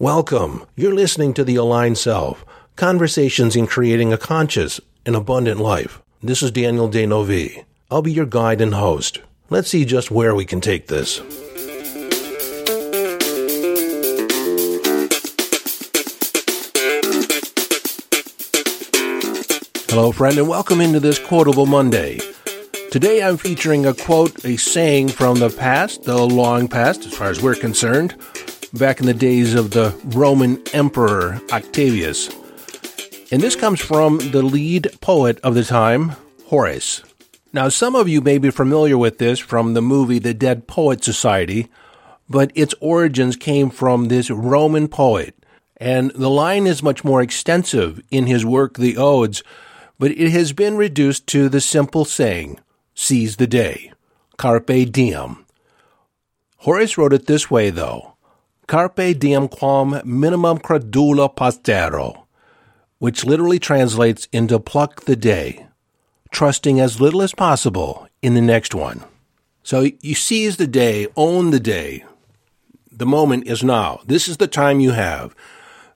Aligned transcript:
Welcome. 0.00 0.64
You're 0.76 0.94
listening 0.94 1.34
to 1.34 1.42
The 1.42 1.56
Aligned 1.56 1.98
Self 1.98 2.44
Conversations 2.76 3.56
in 3.56 3.66
Creating 3.66 4.12
a 4.12 4.16
Conscious 4.16 4.80
and 5.04 5.16
Abundant 5.16 5.58
Life. 5.58 6.00
This 6.22 6.40
is 6.40 6.52
Daniel 6.52 6.86
D'Neuville. 6.86 7.64
I'll 7.90 8.00
be 8.00 8.12
your 8.12 8.24
guide 8.24 8.60
and 8.60 8.74
host. 8.74 9.20
Let's 9.50 9.70
see 9.70 9.84
just 9.84 10.12
where 10.12 10.36
we 10.36 10.44
can 10.44 10.60
take 10.60 10.86
this. 10.86 11.18
Hello, 19.90 20.12
friend, 20.12 20.38
and 20.38 20.46
welcome 20.46 20.80
into 20.80 21.00
this 21.00 21.18
Quotable 21.18 21.66
Monday. 21.66 22.20
Today 22.92 23.20
I'm 23.20 23.36
featuring 23.36 23.84
a 23.84 23.94
quote, 23.94 24.44
a 24.44 24.58
saying 24.58 25.08
from 25.08 25.40
the 25.40 25.50
past, 25.50 26.04
the 26.04 26.24
long 26.24 26.68
past, 26.68 27.04
as 27.04 27.14
far 27.14 27.30
as 27.30 27.42
we're 27.42 27.56
concerned, 27.56 28.14
back 28.72 29.00
in 29.00 29.06
the 29.06 29.14
days 29.14 29.54
of 29.54 29.70
the 29.70 29.98
Roman 30.04 30.62
Emperor 30.72 31.40
Octavius. 31.52 32.28
And 33.30 33.42
this 33.42 33.56
comes 33.56 33.80
from 33.80 34.18
the 34.18 34.42
lead 34.42 34.88
poet 35.00 35.38
of 35.40 35.54
the 35.54 35.64
time, 35.64 36.12
Horace. 36.46 37.02
Now, 37.52 37.68
some 37.68 37.94
of 37.94 38.08
you 38.08 38.20
may 38.20 38.38
be 38.38 38.50
familiar 38.50 38.98
with 38.98 39.18
this 39.18 39.38
from 39.38 39.74
the 39.74 39.82
movie 39.82 40.18
The 40.18 40.34
Dead 40.34 40.66
Poet 40.66 41.02
Society, 41.02 41.68
but 42.28 42.52
its 42.54 42.74
origins 42.80 43.36
came 43.36 43.70
from 43.70 44.08
this 44.08 44.30
Roman 44.30 44.88
poet. 44.88 45.34
And 45.78 46.10
the 46.10 46.30
line 46.30 46.66
is 46.66 46.82
much 46.82 47.04
more 47.04 47.22
extensive 47.22 48.02
in 48.10 48.26
his 48.26 48.44
work, 48.44 48.74
The 48.74 48.96
Odes, 48.96 49.42
but 49.98 50.10
it 50.10 50.30
has 50.30 50.52
been 50.52 50.76
reduced 50.76 51.26
to 51.28 51.48
the 51.48 51.60
simple 51.60 52.04
saying, 52.04 52.58
seize 52.94 53.36
the 53.36 53.46
day. 53.46 53.92
Carpe 54.36 54.90
diem. 54.90 55.46
Horace 56.58 56.98
wrote 56.98 57.12
it 57.12 57.26
this 57.26 57.50
way, 57.50 57.70
though. 57.70 58.14
Carpe 58.68 59.18
diem 59.18 59.48
quam 59.48 59.98
minimum 60.04 60.58
credula 60.58 61.34
postero, 61.34 62.24
which 62.98 63.24
literally 63.24 63.58
translates 63.58 64.28
into 64.30 64.60
pluck 64.60 65.06
the 65.06 65.16
day, 65.16 65.66
trusting 66.30 66.78
as 66.78 67.00
little 67.00 67.22
as 67.22 67.32
possible 67.32 68.06
in 68.20 68.34
the 68.34 68.42
next 68.42 68.74
one. 68.74 69.02
So 69.62 69.86
you 70.02 70.14
seize 70.14 70.58
the 70.58 70.66
day, 70.66 71.06
own 71.16 71.50
the 71.50 71.58
day. 71.58 72.04
The 72.92 73.06
moment 73.06 73.46
is 73.46 73.64
now. 73.64 74.00
This 74.04 74.28
is 74.28 74.36
the 74.36 74.46
time 74.46 74.80
you 74.80 74.90
have. 74.90 75.34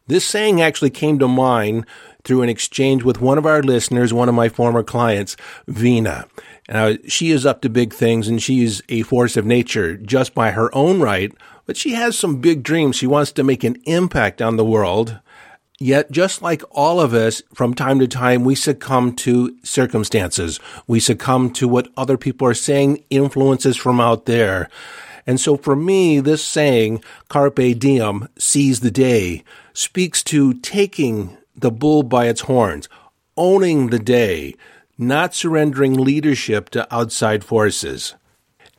This 0.07 0.25
saying 0.25 0.63
actually 0.63 0.91
came 0.91 1.19
to 1.19 1.29
mind 1.29 1.85
through 2.25 2.41
an 2.41 2.49
exchange 2.49 3.03
with 3.03 3.21
one 3.21 3.37
of 3.37 3.45
our 3.45 3.63
listeners, 3.63 4.15
one 4.15 4.31
of 4.31 4.35
my 4.35 4.49
former 4.49 4.83
clients, 4.83 5.37
Vina. 5.69 6.27
Now, 6.69 6.95
she 7.09 7.31
is 7.31 7.45
up 7.45 7.61
to 7.63 7.69
big 7.69 7.93
things 7.93 8.29
and 8.29 8.43
she's 8.43 8.83
a 8.89 9.03
force 9.03 9.37
of 9.37 9.45
nature 9.45 9.97
just 9.97 10.35
by 10.35 10.53
her 10.53 10.75
own 10.75 11.01
right, 11.01 11.33
but 11.67 11.77
she 11.77 11.93
has 11.93 12.19
some 12.19 12.41
big 12.41 12.63
dreams. 12.63 12.97
She 12.97 13.07
wants 13.07 13.33
to 13.33 13.45
make 13.45 13.65
an 13.65 13.77
impact 13.85 14.41
on 14.41 14.57
the 14.57 14.65
world. 14.65 15.19
Yet, 15.81 16.13
just 16.13 16.43
like 16.43 16.63
all 16.71 17.01
of 17.01 17.13
us, 17.13 17.43
from 17.53 17.75
time 17.75 17.99
to 17.99 18.07
time, 18.07 18.45
we 18.45 18.55
succumb 18.55 19.17
to 19.17 19.57
circumstances. 19.65 20.61
We 20.87 21.01
succumb 21.01 21.51
to 21.55 21.67
what 21.67 21.89
other 21.97 22.17
people 22.17 22.47
are 22.47 22.55
saying, 22.55 23.03
influences 23.11 23.77
from 23.77 24.01
out 24.01 24.27
there. 24.27 24.69
And 25.27 25.41
so 25.41 25.57
for 25.57 25.75
me, 25.75 26.21
this 26.21 26.45
saying, 26.45 27.03
carpe 27.29 27.79
diem, 27.79 28.29
seize 28.39 28.79
the 28.81 28.93
day, 28.93 29.43
speaks 29.73 30.23
to 30.25 30.55
taking 30.55 31.37
the 31.57 31.73
bull 31.73 32.05
by 32.05 32.27
its 32.27 32.43
horns, 32.43 32.89
owning 33.37 33.89
the 33.89 33.99
day, 33.99 34.55
not 35.07 35.35
surrendering 35.35 35.95
leadership 35.95 36.71
to 36.71 36.93
outside 36.95 37.45
forces. 37.45 38.15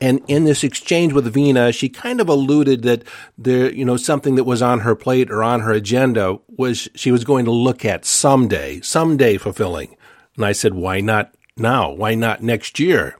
And 0.01 0.21
in 0.27 0.43
this 0.43 0.63
exchange 0.63 1.13
with 1.13 1.31
Vina, 1.33 1.71
she 1.71 1.87
kind 1.87 2.19
of 2.19 2.27
alluded 2.27 2.81
that 2.81 3.03
there, 3.37 3.71
you 3.71 3.85
know, 3.85 3.95
something 3.95 4.35
that 4.35 4.43
was 4.43 4.61
on 4.61 4.81
her 4.81 4.95
plate 4.95 5.31
or 5.31 5.43
on 5.43 5.61
her 5.61 5.71
agenda 5.71 6.39
was 6.49 6.89
she 6.93 7.11
was 7.11 7.23
going 7.23 7.45
to 7.45 7.51
look 7.51 7.85
at 7.85 8.03
someday, 8.03 8.81
someday 8.81 9.37
fulfilling. 9.37 9.95
And 10.35 10.45
I 10.45 10.51
said, 10.51 10.73
why 10.73 10.99
not 10.99 11.33
now? 11.55 11.91
Why 11.91 12.15
not 12.15 12.43
next 12.43 12.79
year? 12.79 13.17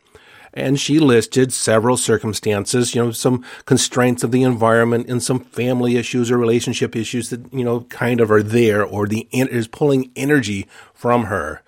And 0.53 0.79
she 0.79 0.99
listed 0.99 1.51
several 1.51 1.97
circumstances, 1.97 2.93
you 2.93 3.03
know, 3.03 3.11
some 3.11 3.43
constraints 3.65 4.23
of 4.23 4.31
the 4.31 4.43
environment 4.43 5.09
and 5.09 5.23
some 5.23 5.39
family 5.39 5.97
issues 5.97 6.29
or 6.29 6.37
relationship 6.37 6.95
issues 6.95 7.29
that, 7.29 7.51
you 7.51 7.63
know, 7.63 7.81
kind 7.81 8.19
of 8.21 8.29
are 8.29 8.43
there 8.43 8.83
or 8.83 9.07
the 9.07 9.27
is 9.31 9.67
pulling 9.67 10.11
energy 10.15 10.67
from 10.93 11.25
her. 11.25 11.63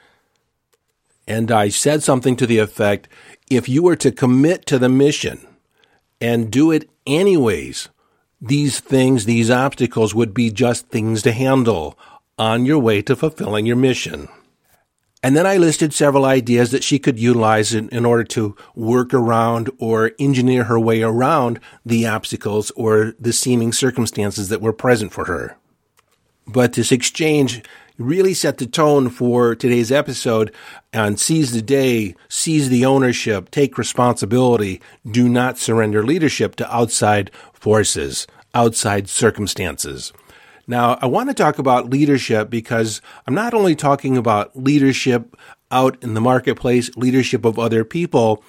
And 1.27 1.51
I 1.51 1.69
said 1.69 2.03
something 2.03 2.35
to 2.37 2.45
the 2.45 2.59
effect, 2.59 3.07
if 3.49 3.67
you 3.67 3.83
were 3.83 3.95
to 3.97 4.11
commit 4.11 4.65
to 4.67 4.79
the 4.79 4.89
mission 4.89 5.45
and 6.21 6.51
do 6.51 6.71
it 6.71 6.89
anyways, 7.05 7.89
these 8.39 8.79
things, 8.79 9.25
these 9.25 9.49
obstacles 9.49 10.13
would 10.13 10.33
be 10.33 10.51
just 10.51 10.89
things 10.89 11.21
to 11.23 11.31
handle 11.31 11.97
on 12.37 12.65
your 12.65 12.79
way 12.79 13.01
to 13.01 13.15
fulfilling 13.15 13.65
your 13.65 13.75
mission. 13.75 14.27
And 15.23 15.35
then 15.35 15.47
I 15.47 15.57
listed 15.57 15.91
several 15.91 16.25
ideas 16.25 16.69
that 16.69 16.83
she 16.83 16.99
could 16.99 17.17
utilize 17.17 17.73
in, 17.73 17.89
in, 17.89 18.05
order 18.05 18.23
to 18.25 18.55
work 18.75 19.11
around 19.11 19.71
or 19.79 20.11
engineer 20.19 20.65
her 20.65 20.79
way 20.79 21.01
around 21.01 21.59
the 21.83 22.05
obstacles 22.05 22.69
or 22.75 23.15
the 23.19 23.33
seeming 23.33 23.73
circumstances 23.73 24.49
that 24.49 24.61
were 24.61 24.73
present 24.73 25.13
for 25.13 25.25
her. 25.25 25.57
But 26.45 26.73
this 26.73 26.91
exchange 26.91 27.63
really 27.97 28.33
set 28.33 28.57
the 28.57 28.65
tone 28.65 29.09
for 29.09 29.55
today's 29.55 29.91
episode 29.91 30.53
on 30.93 31.17
seize 31.17 31.51
the 31.51 31.61
day, 31.61 32.15
seize 32.27 32.69
the 32.69 32.85
ownership, 32.85 33.51
take 33.51 33.77
responsibility, 33.77 34.81
do 35.09 35.29
not 35.29 35.57
surrender 35.57 36.03
leadership 36.03 36.55
to 36.57 36.75
outside 36.75 37.31
forces, 37.53 38.27
outside 38.53 39.07
circumstances. 39.07 40.11
Now, 40.67 40.97
I 41.01 41.05
want 41.05 41.29
to 41.29 41.35
talk 41.35 41.59
about 41.59 41.89
leadership 41.89 42.49
because 42.49 43.01
I'm 43.27 43.35
not 43.35 43.53
only 43.53 43.75
talking 43.75 44.17
about 44.17 44.55
leadership 44.55 45.37
out 45.71 46.01
in 46.03 46.15
the 46.15 46.21
marketplace, 46.21 46.89
leadership 46.97 47.45
of 47.45 47.59
other 47.59 47.83
people, 47.83 48.43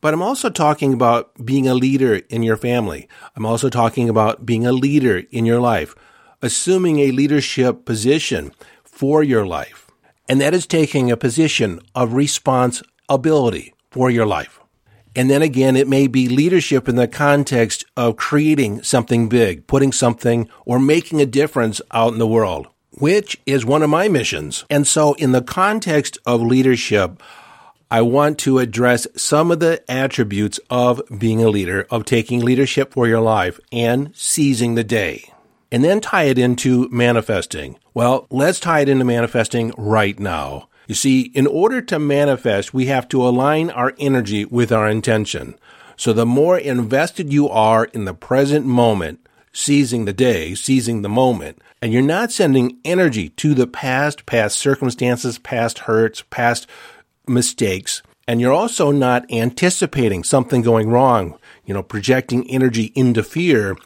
but 0.00 0.14
I'm 0.14 0.22
also 0.22 0.50
talking 0.50 0.92
about 0.92 1.44
being 1.44 1.68
a 1.68 1.74
leader 1.74 2.16
in 2.28 2.42
your 2.42 2.56
family. 2.56 3.08
I'm 3.36 3.46
also 3.46 3.68
talking 3.68 4.08
about 4.08 4.46
being 4.46 4.66
a 4.66 4.72
leader 4.72 5.22
in 5.30 5.46
your 5.46 5.60
life, 5.60 5.94
assuming 6.42 6.98
a 6.98 7.10
leadership 7.10 7.84
position 7.84 8.52
for 9.00 9.22
your 9.22 9.46
life. 9.46 9.90
And 10.28 10.42
that 10.42 10.52
is 10.52 10.66
taking 10.66 11.10
a 11.10 11.16
position 11.16 11.80
of 11.94 12.12
responsibility 12.12 13.72
for 13.90 14.10
your 14.10 14.26
life. 14.26 14.60
And 15.16 15.30
then 15.30 15.40
again, 15.40 15.74
it 15.74 15.88
may 15.88 16.06
be 16.06 16.28
leadership 16.28 16.86
in 16.86 16.96
the 16.96 17.08
context 17.08 17.86
of 17.96 18.18
creating 18.18 18.82
something 18.82 19.30
big, 19.30 19.66
putting 19.66 19.90
something 19.90 20.50
or 20.66 20.78
making 20.78 21.22
a 21.22 21.24
difference 21.24 21.80
out 21.92 22.12
in 22.12 22.18
the 22.18 22.26
world, 22.26 22.66
which 22.90 23.40
is 23.46 23.64
one 23.64 23.82
of 23.82 23.88
my 23.88 24.06
missions. 24.08 24.66
And 24.68 24.86
so 24.86 25.14
in 25.14 25.32
the 25.32 25.40
context 25.40 26.18
of 26.26 26.42
leadership, 26.42 27.22
I 27.90 28.02
want 28.02 28.38
to 28.40 28.58
address 28.58 29.06
some 29.16 29.50
of 29.50 29.60
the 29.60 29.82
attributes 29.90 30.60
of 30.68 31.00
being 31.18 31.42
a 31.42 31.48
leader, 31.48 31.86
of 31.88 32.04
taking 32.04 32.40
leadership 32.40 32.92
for 32.92 33.08
your 33.08 33.22
life 33.22 33.58
and 33.72 34.14
seizing 34.14 34.74
the 34.74 34.84
day. 34.84 35.32
And 35.72 35.84
then 35.84 36.00
tie 36.00 36.24
it 36.24 36.38
into 36.38 36.88
manifesting. 36.90 37.78
Well, 37.94 38.26
let's 38.30 38.58
tie 38.60 38.80
it 38.80 38.88
into 38.88 39.04
manifesting 39.04 39.72
right 39.76 40.18
now. 40.18 40.68
You 40.88 40.94
see, 40.96 41.20
in 41.20 41.46
order 41.46 41.80
to 41.82 42.00
manifest, 42.00 42.74
we 42.74 42.86
have 42.86 43.06
to 43.08 43.26
align 43.26 43.70
our 43.70 43.94
energy 43.98 44.44
with 44.44 44.72
our 44.72 44.88
intention. 44.88 45.54
So 45.96 46.12
the 46.12 46.26
more 46.26 46.58
invested 46.58 47.32
you 47.32 47.48
are 47.48 47.84
in 47.84 48.06
the 48.06 48.14
present 48.14 48.66
moment, 48.66 49.20
seizing 49.52 50.04
the 50.04 50.12
day, 50.12 50.54
seizing 50.54 51.02
the 51.02 51.08
moment, 51.08 51.60
and 51.80 51.92
you're 51.92 52.02
not 52.02 52.32
sending 52.32 52.78
energy 52.84 53.28
to 53.28 53.54
the 53.54 53.66
past, 53.66 54.26
past 54.26 54.58
circumstances, 54.58 55.38
past 55.38 55.80
hurts, 55.80 56.22
past 56.30 56.66
mistakes, 57.28 58.02
and 58.26 58.40
you're 58.40 58.52
also 58.52 58.90
not 58.90 59.30
anticipating 59.30 60.24
something 60.24 60.62
going 60.62 60.88
wrong, 60.88 61.38
you 61.64 61.74
know, 61.74 61.82
projecting 61.82 62.48
energy 62.50 62.92
into 62.94 63.22
fear, 63.22 63.76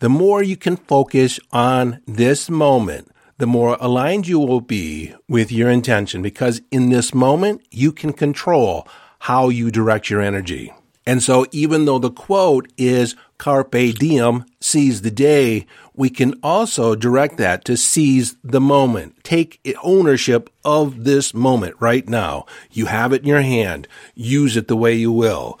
the 0.00 0.08
more 0.08 0.42
you 0.42 0.56
can 0.56 0.76
focus 0.76 1.38
on 1.52 2.00
this 2.06 2.50
moment, 2.50 3.10
the 3.38 3.46
more 3.46 3.76
aligned 3.80 4.26
you 4.26 4.38
will 4.38 4.60
be 4.60 5.14
with 5.28 5.52
your 5.52 5.70
intention 5.70 6.22
because 6.22 6.60
in 6.70 6.90
this 6.90 7.14
moment, 7.14 7.62
you 7.70 7.92
can 7.92 8.12
control 8.12 8.86
how 9.20 9.48
you 9.48 9.70
direct 9.70 10.10
your 10.10 10.20
energy. 10.20 10.72
And 11.06 11.22
so 11.22 11.46
even 11.50 11.84
though 11.84 11.98
the 11.98 12.10
quote 12.10 12.70
is 12.76 13.14
carpe 13.38 13.94
diem, 13.98 14.44
seize 14.60 15.02
the 15.02 15.10
day, 15.10 15.66
we 15.94 16.08
can 16.08 16.34
also 16.42 16.94
direct 16.94 17.36
that 17.38 17.64
to 17.66 17.76
seize 17.76 18.36
the 18.44 18.60
moment. 18.60 19.22
Take 19.22 19.60
ownership 19.82 20.50
of 20.64 21.04
this 21.04 21.34
moment 21.34 21.74
right 21.78 22.08
now. 22.08 22.46
You 22.70 22.86
have 22.86 23.12
it 23.12 23.22
in 23.22 23.28
your 23.28 23.42
hand. 23.42 23.88
Use 24.14 24.56
it 24.56 24.68
the 24.68 24.76
way 24.76 24.94
you 24.94 25.12
will. 25.12 25.58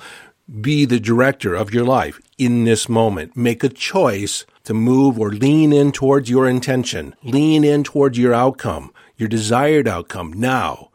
Be 0.50 0.84
the 0.84 0.98
director 0.98 1.54
of 1.54 1.72
your 1.72 1.84
life 1.84 2.20
in 2.36 2.64
this 2.64 2.88
moment. 2.88 3.36
Make 3.36 3.62
a 3.62 3.68
choice 3.68 4.44
to 4.64 4.74
move 4.74 5.18
or 5.18 5.30
lean 5.30 5.72
in 5.72 5.92
towards 5.92 6.28
your 6.28 6.48
intention, 6.48 7.14
lean 7.22 7.62
in 7.62 7.84
towards 7.84 8.18
your 8.18 8.34
outcome, 8.34 8.92
your 9.16 9.28
desired 9.28 9.86
outcome 9.86 10.32
now. 10.32 10.90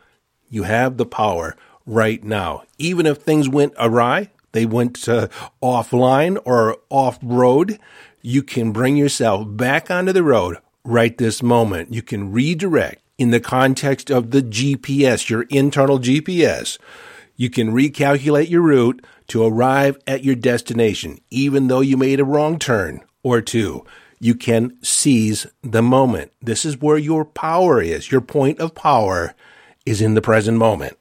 You 0.49 0.63
have 0.63 0.97
the 0.97 1.05
power 1.05 1.55
right 1.85 2.21
now. 2.21 2.63
Even 2.77 3.05
if 3.05 3.19
things 3.19 3.47
went 3.47 3.73
awry, 3.79 4.31
they 4.51 4.65
went 4.65 5.07
uh, 5.07 5.29
offline 5.63 6.37
or 6.43 6.77
off 6.89 7.17
road, 7.21 7.79
you 8.21 8.43
can 8.43 8.73
bring 8.73 8.97
yourself 8.97 9.45
back 9.47 9.89
onto 9.89 10.11
the 10.11 10.23
road 10.23 10.57
right 10.83 11.17
this 11.17 11.41
moment. 11.41 11.93
You 11.93 12.01
can 12.01 12.31
redirect 12.31 13.01
in 13.17 13.31
the 13.31 13.39
context 13.39 14.09
of 14.09 14.31
the 14.31 14.41
GPS, 14.41 15.29
your 15.29 15.43
internal 15.43 15.99
GPS. 15.99 16.77
You 17.35 17.49
can 17.49 17.71
recalculate 17.71 18.49
your 18.49 18.61
route 18.61 19.05
to 19.27 19.45
arrive 19.45 19.97
at 20.07 20.23
your 20.23 20.35
destination, 20.35 21.19
even 21.29 21.67
though 21.67 21.81
you 21.81 21.97
made 21.97 22.19
a 22.19 22.25
wrong 22.25 22.59
turn 22.59 23.01
or 23.23 23.41
two. 23.41 23.85
You 24.19 24.35
can 24.35 24.77
seize 24.81 25.45
the 25.61 25.81
moment. 25.81 26.31
This 26.41 26.63
is 26.63 26.79
where 26.79 26.97
your 26.97 27.25
power 27.25 27.81
is. 27.81 28.11
Your 28.11 28.21
point 28.21 28.59
of 28.59 28.73
power 28.73 29.35
is 29.85 30.01
in 30.01 30.13
the 30.13 30.21
present 30.21 30.57
moment. 30.57 30.97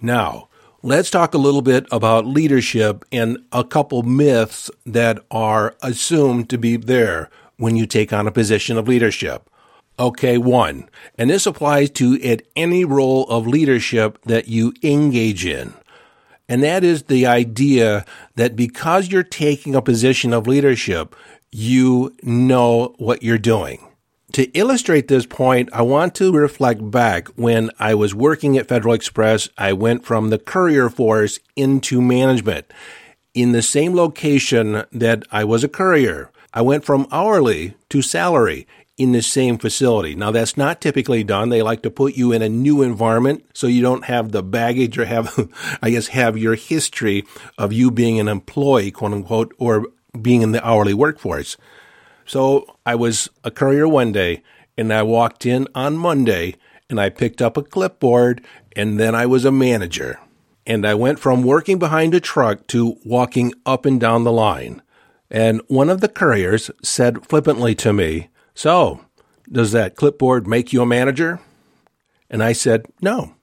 Now, 0.00 0.48
let's 0.82 1.10
talk 1.10 1.32
a 1.32 1.38
little 1.38 1.62
bit 1.62 1.86
about 1.90 2.26
leadership 2.26 3.04
and 3.10 3.38
a 3.50 3.64
couple 3.64 4.02
myths 4.02 4.70
that 4.84 5.24
are 5.30 5.74
assumed 5.82 6.50
to 6.50 6.58
be 6.58 6.76
there 6.76 7.30
when 7.56 7.76
you 7.76 7.86
take 7.86 8.12
on 8.12 8.26
a 8.26 8.32
position 8.32 8.76
of 8.76 8.86
leadership. 8.86 9.48
Okay, 9.98 10.38
one, 10.38 10.88
and 11.16 11.30
this 11.30 11.46
applies 11.46 11.88
to 11.90 12.20
at 12.22 12.42
any 12.56 12.84
role 12.84 13.24
of 13.28 13.46
leadership 13.46 14.18
that 14.22 14.48
you 14.48 14.74
engage 14.82 15.46
in. 15.46 15.72
And 16.48 16.62
that 16.64 16.82
is 16.82 17.04
the 17.04 17.26
idea 17.26 18.04
that 18.34 18.56
because 18.56 19.08
you're 19.08 19.22
taking 19.22 19.74
a 19.74 19.82
position 19.82 20.32
of 20.32 20.48
leadership, 20.48 21.14
you 21.52 22.14
know 22.22 22.94
what 22.98 23.22
you're 23.22 23.38
doing. 23.38 23.86
To 24.32 24.50
illustrate 24.50 25.06
this 25.06 25.26
point, 25.26 25.68
I 25.72 25.82
want 25.82 26.16
to 26.16 26.32
reflect 26.32 26.90
back 26.90 27.28
when 27.36 27.70
I 27.78 27.94
was 27.94 28.16
working 28.16 28.58
at 28.58 28.66
Federal 28.66 28.94
Express. 28.94 29.48
I 29.56 29.72
went 29.72 30.04
from 30.04 30.30
the 30.30 30.40
courier 30.40 30.90
force 30.90 31.38
into 31.54 32.02
management 32.02 32.66
in 33.32 33.52
the 33.52 33.62
same 33.62 33.94
location 33.94 34.82
that 34.90 35.22
I 35.30 35.44
was 35.44 35.62
a 35.62 35.68
courier. 35.68 36.32
I 36.52 36.62
went 36.62 36.84
from 36.84 37.06
hourly 37.12 37.74
to 37.90 38.02
salary 38.02 38.66
in 38.96 39.12
the 39.12 39.22
same 39.22 39.58
facility. 39.58 40.14
Now 40.14 40.30
that's 40.30 40.56
not 40.56 40.80
typically 40.80 41.24
done. 41.24 41.48
They 41.48 41.62
like 41.62 41.82
to 41.82 41.90
put 41.90 42.14
you 42.14 42.32
in 42.32 42.42
a 42.42 42.48
new 42.48 42.82
environment 42.82 43.44
so 43.52 43.66
you 43.66 43.82
don't 43.82 44.04
have 44.04 44.30
the 44.30 44.42
baggage 44.42 44.98
or 44.98 45.04
have, 45.04 45.48
I 45.82 45.90
guess, 45.90 46.08
have 46.08 46.38
your 46.38 46.54
history 46.54 47.24
of 47.58 47.72
you 47.72 47.90
being 47.90 48.20
an 48.20 48.28
employee, 48.28 48.90
quote 48.90 49.12
unquote, 49.12 49.54
or 49.58 49.86
being 50.20 50.42
in 50.42 50.52
the 50.52 50.64
hourly 50.66 50.94
workforce. 50.94 51.56
So 52.24 52.76
I 52.86 52.94
was 52.94 53.28
a 53.42 53.50
courier 53.50 53.88
one 53.88 54.12
day 54.12 54.42
and 54.78 54.92
I 54.92 55.02
walked 55.02 55.44
in 55.44 55.66
on 55.74 55.96
Monday 55.96 56.54
and 56.88 57.00
I 57.00 57.10
picked 57.10 57.42
up 57.42 57.56
a 57.56 57.62
clipboard 57.62 58.44
and 58.76 58.98
then 58.98 59.14
I 59.14 59.26
was 59.26 59.44
a 59.44 59.52
manager. 59.52 60.20
And 60.66 60.86
I 60.86 60.94
went 60.94 61.18
from 61.18 61.42
working 61.42 61.78
behind 61.78 62.14
a 62.14 62.20
truck 62.20 62.66
to 62.68 62.96
walking 63.04 63.52
up 63.66 63.84
and 63.84 64.00
down 64.00 64.24
the 64.24 64.32
line. 64.32 64.80
And 65.30 65.60
one 65.66 65.90
of 65.90 66.00
the 66.00 66.08
couriers 66.08 66.70
said 66.82 67.26
flippantly 67.26 67.74
to 67.76 67.92
me, 67.92 68.28
so, 68.54 69.00
does 69.50 69.72
that 69.72 69.96
clipboard 69.96 70.46
make 70.46 70.72
you 70.72 70.82
a 70.82 70.86
manager? 70.86 71.40
And 72.30 72.42
I 72.42 72.52
said, 72.52 72.86
No, 73.00 73.34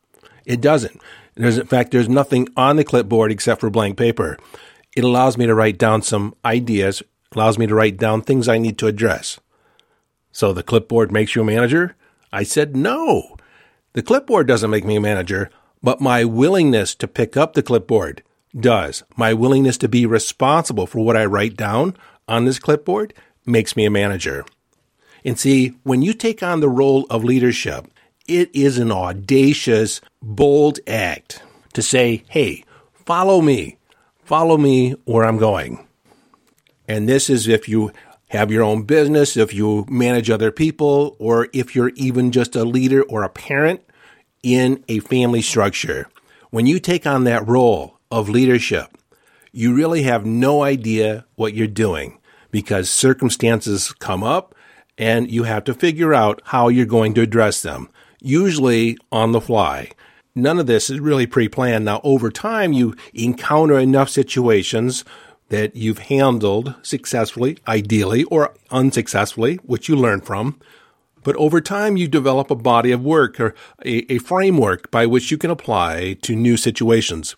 it 0.45 0.61
doesn't. 0.61 0.99
There's, 1.35 1.57
in 1.57 1.67
fact, 1.67 1.91
there's 1.91 2.09
nothing 2.09 2.47
on 2.57 2.75
the 2.75 2.83
clipboard 2.83 3.31
except 3.31 3.61
for 3.61 3.69
blank 3.69 3.97
paper. 3.97 4.37
It 4.95 5.03
allows 5.03 5.37
me 5.37 5.45
to 5.45 5.55
write 5.55 5.77
down 5.77 6.01
some 6.01 6.35
ideas, 6.43 7.01
allows 7.33 7.57
me 7.57 7.67
to 7.67 7.75
write 7.75 7.97
down 7.97 8.21
things 8.21 8.47
I 8.47 8.57
need 8.57 8.77
to 8.79 8.87
address. 8.87 9.39
So 10.31 10.53
the 10.53 10.63
clipboard 10.63 11.11
makes 11.11 11.35
you 11.35 11.41
a 11.41 11.45
manager? 11.45 11.95
I 12.31 12.43
said, 12.43 12.75
No. 12.75 13.35
The 13.93 14.01
clipboard 14.01 14.47
doesn't 14.47 14.69
make 14.69 14.85
me 14.85 14.95
a 14.95 15.01
manager, 15.01 15.49
but 15.83 15.99
my 15.99 16.23
willingness 16.23 16.95
to 16.95 17.07
pick 17.07 17.35
up 17.35 17.53
the 17.53 17.63
clipboard 17.63 18.23
does. 18.57 19.03
My 19.17 19.33
willingness 19.33 19.77
to 19.79 19.89
be 19.89 20.05
responsible 20.05 20.87
for 20.87 21.03
what 21.03 21.17
I 21.17 21.25
write 21.25 21.57
down 21.57 21.97
on 22.27 22.45
this 22.45 22.59
clipboard 22.59 23.13
makes 23.45 23.75
me 23.75 23.85
a 23.85 23.89
manager. 23.89 24.45
And 25.23 25.39
see, 25.39 25.75
when 25.83 26.01
you 26.01 26.13
take 26.13 26.41
on 26.41 26.59
the 26.59 26.69
role 26.69 27.05
of 27.09 27.23
leadership, 27.23 27.87
it 28.27 28.49
is 28.55 28.77
an 28.77 28.91
audacious, 28.91 30.01
bold 30.21 30.79
act 30.87 31.43
to 31.73 31.81
say, 31.81 32.23
hey, 32.29 32.63
follow 33.05 33.41
me, 33.41 33.77
follow 34.23 34.57
me 34.57 34.91
where 35.05 35.25
I'm 35.25 35.37
going. 35.37 35.85
And 36.87 37.07
this 37.07 37.29
is 37.29 37.47
if 37.47 37.69
you 37.69 37.91
have 38.29 38.51
your 38.51 38.63
own 38.63 38.83
business, 38.83 39.35
if 39.35 39.53
you 39.53 39.85
manage 39.89 40.29
other 40.29 40.51
people, 40.51 41.15
or 41.19 41.49
if 41.53 41.75
you're 41.75 41.91
even 41.95 42.31
just 42.31 42.55
a 42.55 42.63
leader 42.63 43.03
or 43.03 43.23
a 43.23 43.29
parent 43.29 43.81
in 44.43 44.83
a 44.87 44.99
family 44.99 45.41
structure. 45.41 46.07
When 46.49 46.65
you 46.65 46.79
take 46.79 47.05
on 47.05 47.25
that 47.25 47.47
role 47.47 47.99
of 48.09 48.29
leadership, 48.29 48.87
you 49.51 49.73
really 49.73 50.03
have 50.03 50.25
no 50.25 50.63
idea 50.63 51.25
what 51.35 51.53
you're 51.53 51.67
doing 51.67 52.19
because 52.51 52.89
circumstances 52.89 53.91
come 53.93 54.23
up 54.23 54.55
and 54.97 55.31
you 55.31 55.43
have 55.43 55.63
to 55.65 55.73
figure 55.73 56.13
out 56.13 56.41
how 56.45 56.67
you're 56.67 56.85
going 56.85 57.13
to 57.15 57.21
address 57.21 57.61
them, 57.61 57.89
usually 58.21 58.97
on 59.11 59.31
the 59.31 59.41
fly. 59.41 59.91
None 60.35 60.59
of 60.59 60.67
this 60.67 60.89
is 60.89 60.99
really 60.99 61.27
pre 61.27 61.47
planned. 61.47 61.85
Now, 61.85 61.99
over 62.03 62.29
time, 62.29 62.71
you 62.71 62.95
encounter 63.13 63.77
enough 63.77 64.09
situations 64.09 65.03
that 65.49 65.75
you've 65.75 65.99
handled 65.99 66.75
successfully, 66.81 67.57
ideally, 67.67 68.23
or 68.25 68.53
unsuccessfully, 68.69 69.55
which 69.57 69.89
you 69.89 69.95
learn 69.95 70.21
from. 70.21 70.57
But 71.23 71.35
over 71.35 71.61
time, 71.61 71.97
you 71.97 72.07
develop 72.07 72.49
a 72.49 72.55
body 72.55 72.91
of 72.91 73.03
work 73.03 73.39
or 73.39 73.53
a, 73.85 74.11
a, 74.11 74.17
framework 74.17 74.89
by 74.89 75.05
which 75.05 75.29
you 75.29 75.37
can 75.37 75.51
apply 75.51 76.13
to 76.21 76.35
new 76.35 76.57
situations. 76.57 77.35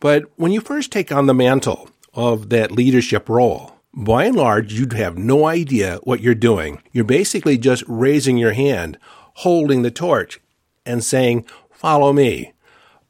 But 0.00 0.24
when 0.36 0.52
you 0.52 0.60
first 0.60 0.92
take 0.92 1.10
on 1.10 1.26
the 1.26 1.32
mantle 1.32 1.88
of 2.12 2.50
that 2.50 2.72
leadership 2.72 3.28
role, 3.28 3.73
by 3.96 4.24
and 4.24 4.36
large, 4.36 4.72
you'd 4.72 4.92
have 4.94 5.16
no 5.16 5.46
idea 5.46 5.98
what 6.02 6.20
you're 6.20 6.34
doing. 6.34 6.82
You're 6.92 7.04
basically 7.04 7.56
just 7.58 7.84
raising 7.86 8.36
your 8.36 8.52
hand, 8.52 8.98
holding 9.34 9.82
the 9.82 9.90
torch, 9.90 10.40
and 10.84 11.02
saying, 11.04 11.46
Follow 11.70 12.12
me. 12.12 12.52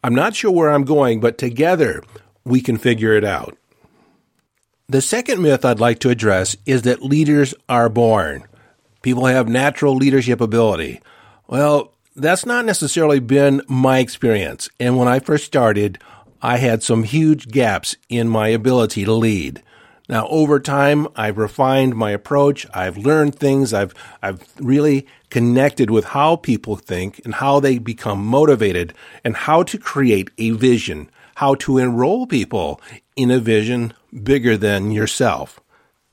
I'm 0.03 0.15
not 0.15 0.35
sure 0.35 0.51
where 0.51 0.71
I'm 0.71 0.85
going, 0.85 1.21
but 1.21 1.39
together 1.39 2.03
we 2.45 2.61
can 2.61 2.77
figure 2.77 3.15
it 3.15 3.25
out. 3.25 3.57
The 4.89 5.01
second 5.01 5.41
myth 5.41 5.65
I'd 5.65 5.81
like 5.81 5.99
to 6.01 6.11
address 6.11 6.57
is 6.67 6.83
that 6.83 7.03
leaders 7.03 7.55
are 7.69 7.89
born. 7.89 8.45
People 9.01 9.27
have 9.27 9.49
natural 9.49 9.97
leadership 9.97 10.41
ability. 10.41 11.01
Well, 11.47 11.95
that's 12.17 12.45
not 12.45 12.65
necessarily 12.65 13.19
been 13.19 13.63
my 13.67 13.99
experience. 13.99 14.69
And 14.79 14.99
when 14.99 15.09
I 15.09 15.21
first 15.21 15.47
started, 15.47 15.99
I 16.43 16.59
had 16.59 16.83
some 16.83 17.05
huge 17.05 17.49
gaps 17.49 17.97
in 18.11 18.29
my 18.29 18.49
ability 18.49 19.05
to 19.07 19.13
lead. 19.13 19.63
Now, 20.07 20.29
over 20.29 20.61
time, 20.61 21.09
I've 21.17 21.39
refined 21.39 21.95
my 21.95 22.11
approach. 22.11 22.67
I've 22.75 22.99
learned 22.99 23.37
things. 23.37 23.73
I've, 23.73 23.95
I've 24.23 24.43
really 24.61 25.07
connected 25.31 25.91
with 25.91 26.05
how 26.07 26.37
people 26.37 26.77
think 26.77 27.23
and 27.25 27.35
how 27.35 27.59
they 27.59 27.79
become 27.79 28.25
motivated 28.25 28.93
and 29.25 29.35
how 29.35 29.63
to 29.63 29.79
create 29.79 30.31
a 30.37 30.51
vision, 30.51 31.11
how 31.37 31.55
to 31.57 31.79
enroll 31.79 32.27
people 32.27 32.81
in 33.17 33.31
a 33.31 33.39
vision 33.39 33.95
bigger 34.23 34.59
than 34.59 34.91
yourself. 34.91 35.59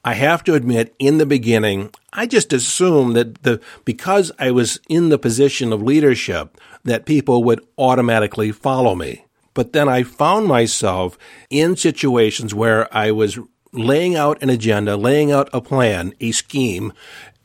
I 0.06 0.14
have 0.14 0.44
to 0.46 0.56
admit, 0.56 0.96
in 0.98 1.18
the 1.18 1.26
beginning, 1.26 1.92
I 2.14 2.26
just 2.26 2.54
assumed 2.54 3.16
that 3.18 3.44
the, 3.44 3.62
because 3.86 4.32
I 4.40 4.52
was 4.52 4.80
in 4.90 5.10
the 5.10 5.20
position 5.20 5.72
of 5.72 5.82
leadership, 5.84 6.58
that 6.86 7.06
people 7.06 7.44
would 7.44 7.64
automatically 7.78 8.52
follow 8.52 8.96
me. 8.96 9.26
But 9.54 9.74
then 9.74 9.90
I 9.90 10.04
found 10.04 10.48
myself 10.48 11.18
in 11.50 11.76
situations 11.76 12.56
where 12.56 12.88
I 12.96 13.12
was 13.12 13.38
laying 13.74 14.16
out 14.16 14.42
an 14.42 14.50
agenda, 14.50 14.98
laying 14.98 15.32
out 15.32 15.50
a 15.54 15.62
plan, 15.62 16.14
a 16.20 16.32
scheme, 16.32 16.94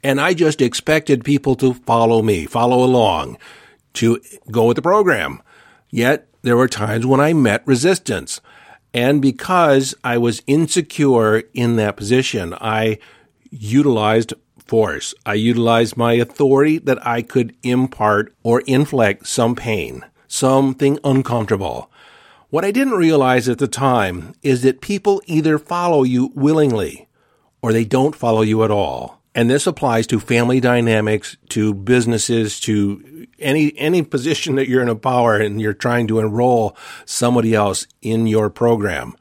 and 0.03 0.21
I 0.21 0.35
just 0.35 0.61
expected 0.61 1.25
people 1.25 1.57
to 1.57 1.75
follow 1.75 2.23
me, 2.23 2.47
follow 2.47 2.85
along, 2.85 3.39
to 3.95 4.21
go 4.51 4.67
with 4.67 4.77
the 4.77 4.83
program. 4.83 5.43
Yet 5.91 6.29
there 6.43 6.57
were 6.57 6.69
times 6.69 7.07
when 7.07 7.21
I 7.21 7.33
met 7.33 7.67
resistance. 7.67 8.41
And 8.95 9.21
because 9.21 9.95
I 10.05 10.19
was 10.19 10.43
insecure 10.47 11.43
in 11.53 11.77
that 11.77 11.97
position, 11.97 12.55
I 12.61 12.99
utilized 13.51 14.33
force. 14.65 15.15
I 15.25 15.35
utilized 15.35 15.97
my 15.97 16.15
authority 16.15 16.79
that 16.79 17.05
I 17.07 17.23
could 17.23 17.57
impart 17.63 18.35
or 18.43 18.61
inflict 18.63 19.27
some 19.27 19.55
pain, 19.55 20.05
something 20.29 20.99
uncomfortable. 21.05 21.91
What 22.49 22.65
I 22.65 22.71
didn't 22.71 22.95
realize 22.95 23.49
at 23.49 23.59
the 23.59 23.67
time 23.67 24.35
is 24.43 24.63
that 24.63 24.81
people 24.81 25.21
either 25.27 25.59
follow 25.59 26.05
you 26.05 26.31
willingly 26.35 27.09
or 27.61 27.73
they 27.73 27.85
don't 27.85 28.15
follow 28.15 28.43
you 28.43 28.63
at 28.63 28.71
all. 28.71 29.21
And 29.35 29.51
this 29.51 29.67
applies 29.67 30.07
to 30.07 30.21
family 30.21 30.61
dynamics, 30.61 31.37
to 31.51 31.75
businesses, 31.75 32.61
to 32.61 33.27
any, 33.41 33.77
any 33.77 34.03
position 34.03 34.55
that 34.55 34.69
you're 34.69 34.81
in 34.81 34.89
a 34.89 34.95
power 34.95 35.37
and 35.37 35.61
you're 35.61 35.75
trying 35.75 36.07
to 36.07 36.21
enroll 36.21 36.77
somebody 37.05 37.53
else 37.53 37.89
in 38.01 38.29
your 38.29 38.49
program. 38.49 39.17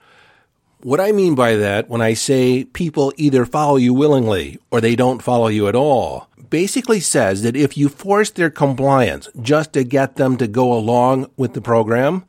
What 0.82 1.02
I 1.02 1.12
mean 1.12 1.34
by 1.34 1.56
that 1.56 1.90
when 1.90 2.02
I 2.02 2.14
say 2.14 2.66
people 2.66 3.12
either 3.18 3.44
follow 3.44 3.78
you 3.78 3.94
willingly 3.96 4.60
or 4.70 4.80
they 4.80 4.96
don't 4.96 5.24
follow 5.24 5.48
you 5.48 5.68
at 5.68 5.76
all 5.76 6.30
basically 6.52 7.00
says 7.00 7.42
that 7.42 7.56
if 7.56 7.76
you 7.76 7.90
force 7.90 8.30
their 8.30 8.52
compliance 8.52 9.28
just 9.42 9.74
to 9.74 9.84
get 9.84 10.16
them 10.16 10.38
to 10.38 10.48
go 10.48 10.72
along 10.72 11.30
with 11.36 11.54
the 11.54 11.62
program, 11.62 12.24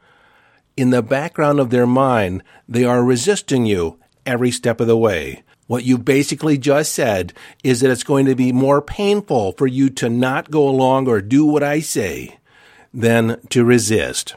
in 0.77 0.91
the 0.91 1.03
background 1.03 1.59
of 1.59 1.71
their 1.71 1.87
mind, 1.87 2.43
they 2.69 2.85
are 2.85 3.03
resisting 3.03 3.67
you 3.67 3.99
every 4.25 4.51
step 4.51 4.81
of 4.81 4.87
the 4.87 4.97
way. 4.97 5.43
What 5.67 5.85
you 5.85 5.99
basically 5.99 6.59
just 6.59 6.93
said 6.93 7.33
is 7.65 7.81
that 7.81 7.91
it's 7.91 8.05
going 8.05 8.27
to 8.27 8.37
be 8.37 8.53
more 8.53 8.81
painful 8.81 9.53
for 9.53 9.67
you 9.67 9.91
to 9.91 10.09
not 10.09 10.51
go 10.51 10.69
along 10.69 11.09
or 11.09 11.21
do 11.21 11.45
what 11.45 11.63
I 11.63 11.81
say 11.81 12.39
than 12.95 13.41
to 13.49 13.65
resist. 13.65 14.37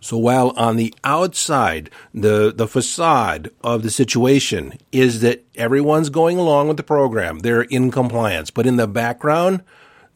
So 0.00 0.16
while 0.16 0.50
on 0.56 0.76
the 0.76 0.94
outside, 1.02 1.90
the, 2.14 2.52
the 2.54 2.68
facade 2.68 3.50
of 3.62 3.82
the 3.82 3.90
situation 3.90 4.74
is 4.92 5.20
that 5.22 5.44
everyone's 5.56 6.10
going 6.10 6.38
along 6.38 6.68
with 6.68 6.76
the 6.76 6.84
program, 6.84 7.40
they're 7.40 7.62
in 7.62 7.90
compliance, 7.90 8.50
but 8.50 8.66
in 8.66 8.76
the 8.76 8.86
background, 8.86 9.64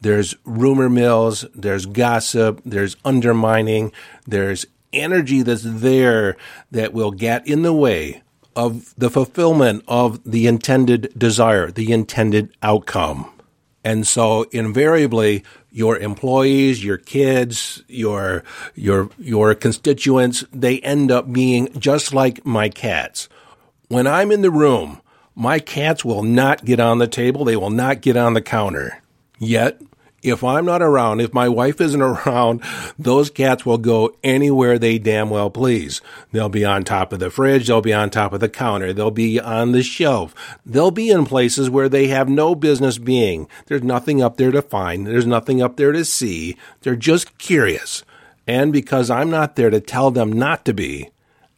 there's 0.01 0.37
rumor 0.45 0.89
mills, 0.89 1.45
there's 1.55 1.87
gossip, 1.87 2.61
there's 2.65 2.97
undermining, 3.05 3.91
there's 4.27 4.67
energy 4.93 5.43
that's 5.43 5.63
there 5.65 6.37
that 6.71 6.93
will 6.93 7.11
get 7.11 7.47
in 7.47 7.63
the 7.63 7.73
way 7.73 8.23
of 8.57 8.95
the 8.99 9.11
fulfillment 9.11 9.85
of 9.87 10.23
the 10.25 10.47
intended 10.47 11.13
desire, 11.17 11.71
the 11.71 11.93
intended 11.93 12.55
outcome. 12.63 13.31
And 13.85 14.07
so 14.07 14.43
invariably, 14.51 15.45
your 15.71 15.99
employees, 15.99 16.85
your 16.85 16.99
kids, 16.99 17.83
your, 17.89 18.45
your, 18.75 19.09
your 19.19 19.55
constituents, 19.55 20.45
they 20.53 20.81
end 20.81 21.11
up 21.11 21.33
being 21.33 21.69
just 21.79 22.13
like 22.13 22.45
my 22.45 22.69
cats. 22.69 23.29
When 23.89 24.07
I'm 24.07 24.31
in 24.31 24.43
the 24.43 24.51
room, 24.51 25.01
my 25.35 25.59
cats 25.59 26.05
will 26.05 26.23
not 26.23 26.65
get 26.65 26.81
on 26.81 26.99
the 26.99 27.07
table. 27.07 27.45
They 27.45 27.57
will 27.57 27.71
not 27.71 28.03
get 28.03 28.17
on 28.17 28.35
the 28.35 28.43
counter. 28.43 29.01
Yet 29.39 29.81
if 30.23 30.45
I'm 30.45 30.67
not 30.67 30.83
around, 30.83 31.21
if 31.21 31.33
my 31.33 31.49
wife 31.49 31.81
isn't 31.81 32.03
around, 32.03 32.63
those 32.99 33.31
cats 33.31 33.65
will 33.65 33.79
go 33.79 34.15
anywhere 34.23 34.79
they 34.79 34.99
damn 34.99 35.31
well 35.31 35.51
please. 35.51 36.01
They'll 36.33 36.49
be 36.49 36.65
on 36.65 36.85
top 36.85 37.13
of 37.13 37.21
the 37.21 37.31
fridge. 37.31 37.67
They'll 37.67 37.81
be 37.81 37.95
on 37.95 38.11
top 38.11 38.33
of 38.33 38.41
the 38.41 38.49
counter. 38.49 38.93
They'll 38.93 39.11
be 39.11 39.41
on 39.41 39.73
the 39.73 39.83
shelf. 39.83 40.35
They'll 40.65 40.91
be 40.91 41.11
in 41.11 41.25
places 41.27 41.71
where 41.71 41.89
they 41.89 42.09
have 42.09 42.29
no 42.29 42.55
business 42.55 42.99
being. 42.99 43.49
There's 43.67 43.83
nothing 43.83 44.23
up 44.23 44.37
there 44.37 44.51
to 44.51 44.63
find. 44.63 45.07
There's 45.07 45.27
nothing 45.27 45.63
up 45.63 45.77
there 45.77 45.93
to 45.93 46.05
see. 46.05 46.57
They're 46.83 46.97
just 46.97 47.39
curious. 47.39 48.05
And 48.47 48.73
because 48.73 49.11
I'm 49.11 49.31
not 49.31 49.57
there 49.57 49.71
to 49.71 49.81
tell 49.81 50.11
them 50.11 50.33
not 50.33 50.65
to 50.65 50.75
be, 50.75 51.11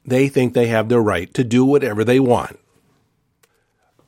they 0.04 0.28
think 0.28 0.52
they 0.52 0.66
have 0.66 0.88
the 0.88 1.00
right 1.00 1.32
to 1.34 1.44
do 1.44 1.64
whatever 1.64 2.04
they 2.04 2.20
want. 2.20 2.58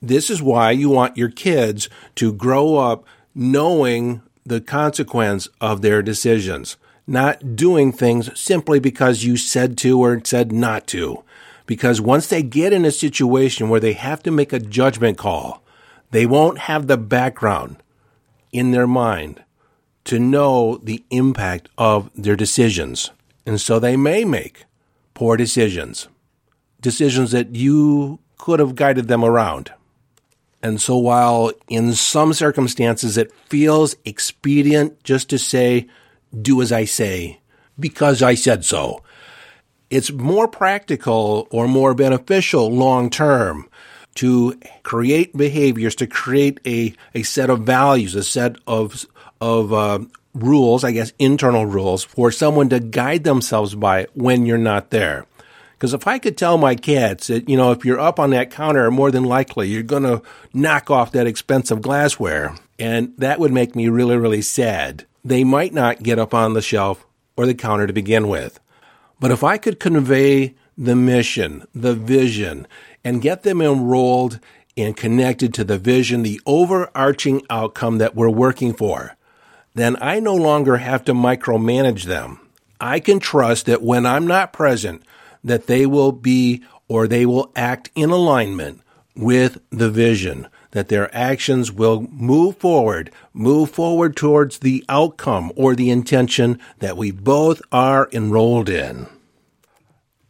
This 0.02 0.28
is 0.28 0.42
why 0.42 0.72
you 0.72 0.90
want 0.90 1.16
your 1.16 1.30
kids 1.30 1.88
to 2.16 2.32
grow 2.32 2.76
up 2.76 3.06
knowing 3.34 4.20
the 4.44 4.60
consequence 4.60 5.48
of 5.60 5.82
their 5.82 6.02
decisions, 6.02 6.76
not 7.06 7.56
doing 7.56 7.92
things 7.92 8.38
simply 8.38 8.78
because 8.78 9.24
you 9.24 9.36
said 9.36 9.76
to 9.78 10.00
or 10.00 10.20
said 10.24 10.52
not 10.52 10.86
to. 10.88 11.24
Because 11.66 12.00
once 12.00 12.26
they 12.26 12.42
get 12.42 12.72
in 12.72 12.84
a 12.84 12.90
situation 12.90 13.68
where 13.68 13.80
they 13.80 13.94
have 13.94 14.22
to 14.22 14.30
make 14.30 14.52
a 14.52 14.58
judgment 14.58 15.16
call, 15.16 15.62
they 16.10 16.26
won't 16.26 16.58
have 16.58 16.86
the 16.86 16.98
background 16.98 17.76
in 18.52 18.70
their 18.70 18.86
mind 18.86 19.42
to 20.04 20.18
know 20.18 20.78
the 20.82 21.02
impact 21.10 21.68
of 21.78 22.10
their 22.14 22.36
decisions. 22.36 23.10
And 23.46 23.60
so 23.60 23.78
they 23.78 23.96
may 23.96 24.24
make 24.24 24.64
poor 25.14 25.36
decisions, 25.36 26.08
decisions 26.80 27.30
that 27.30 27.54
you 27.54 28.20
could 28.36 28.60
have 28.60 28.74
guided 28.74 29.08
them 29.08 29.24
around. 29.24 29.72
And 30.64 30.80
so 30.80 30.96
while 30.96 31.52
in 31.68 31.92
some 31.92 32.32
circumstances 32.32 33.18
it 33.18 33.30
feels 33.50 33.96
expedient 34.06 35.04
just 35.04 35.28
to 35.28 35.38
say, 35.38 35.88
do 36.40 36.62
as 36.62 36.72
I 36.72 36.86
say, 36.86 37.40
because 37.78 38.22
I 38.22 38.34
said 38.34 38.64
so, 38.64 39.02
it's 39.90 40.10
more 40.10 40.48
practical 40.48 41.48
or 41.50 41.68
more 41.68 41.92
beneficial 41.92 42.72
long 42.72 43.10
term 43.10 43.68
to 44.14 44.58
create 44.82 45.36
behaviors, 45.36 45.94
to 45.96 46.06
create 46.06 46.60
a, 46.64 46.94
a 47.14 47.24
set 47.24 47.50
of 47.50 47.60
values, 47.64 48.14
a 48.14 48.24
set 48.24 48.56
of, 48.66 49.04
of 49.42 49.70
uh, 49.70 49.98
rules, 50.32 50.82
I 50.82 50.92
guess, 50.92 51.12
internal 51.18 51.66
rules 51.66 52.04
for 52.04 52.30
someone 52.30 52.70
to 52.70 52.80
guide 52.80 53.24
themselves 53.24 53.74
by 53.74 54.06
when 54.14 54.46
you're 54.46 54.56
not 54.56 54.88
there. 54.88 55.26
Because 55.74 55.92
if 55.92 56.06
I 56.06 56.18
could 56.18 56.36
tell 56.36 56.56
my 56.56 56.74
cats 56.74 57.26
that, 57.26 57.48
you 57.48 57.56
know, 57.56 57.72
if 57.72 57.84
you're 57.84 58.00
up 58.00 58.18
on 58.18 58.30
that 58.30 58.50
counter, 58.50 58.90
more 58.90 59.10
than 59.10 59.24
likely 59.24 59.68
you're 59.68 59.82
going 59.82 60.04
to 60.04 60.22
knock 60.52 60.90
off 60.90 61.12
that 61.12 61.26
expensive 61.26 61.82
glassware, 61.82 62.54
and 62.78 63.12
that 63.18 63.38
would 63.38 63.52
make 63.52 63.76
me 63.76 63.88
really, 63.88 64.16
really 64.16 64.42
sad. 64.42 65.04
They 65.24 65.44
might 65.44 65.72
not 65.72 66.02
get 66.02 66.18
up 66.18 66.32
on 66.32 66.54
the 66.54 66.62
shelf 66.62 67.06
or 67.36 67.46
the 67.46 67.54
counter 67.54 67.86
to 67.86 67.92
begin 67.92 68.28
with. 68.28 68.60
But 69.20 69.30
if 69.30 69.42
I 69.42 69.58
could 69.58 69.80
convey 69.80 70.54
the 70.76 70.96
mission, 70.96 71.66
the 71.74 71.94
vision, 71.94 72.66
and 73.04 73.22
get 73.22 73.42
them 73.42 73.60
enrolled 73.60 74.40
and 74.76 74.96
connected 74.96 75.54
to 75.54 75.64
the 75.64 75.78
vision, 75.78 76.22
the 76.22 76.40
overarching 76.46 77.42
outcome 77.48 77.98
that 77.98 78.14
we're 78.14 78.28
working 78.28 78.72
for, 78.72 79.16
then 79.74 79.96
I 80.00 80.20
no 80.20 80.34
longer 80.34 80.78
have 80.78 81.04
to 81.04 81.14
micromanage 81.14 82.04
them. 82.04 82.40
I 82.80 83.00
can 83.00 83.18
trust 83.18 83.66
that 83.66 83.82
when 83.82 84.04
I'm 84.04 84.26
not 84.26 84.52
present, 84.52 85.02
that 85.44 85.66
they 85.66 85.86
will 85.86 86.12
be 86.12 86.64
or 86.88 87.06
they 87.06 87.24
will 87.26 87.52
act 87.54 87.90
in 87.94 88.10
alignment 88.10 88.80
with 89.14 89.58
the 89.70 89.90
vision, 89.90 90.48
that 90.72 90.88
their 90.88 91.14
actions 91.14 91.70
will 91.70 92.02
move 92.10 92.56
forward, 92.56 93.10
move 93.32 93.70
forward 93.70 94.16
towards 94.16 94.58
the 94.58 94.84
outcome 94.88 95.52
or 95.54 95.74
the 95.74 95.90
intention 95.90 96.58
that 96.80 96.96
we 96.96 97.10
both 97.10 97.62
are 97.70 98.08
enrolled 98.12 98.68
in. 98.68 99.06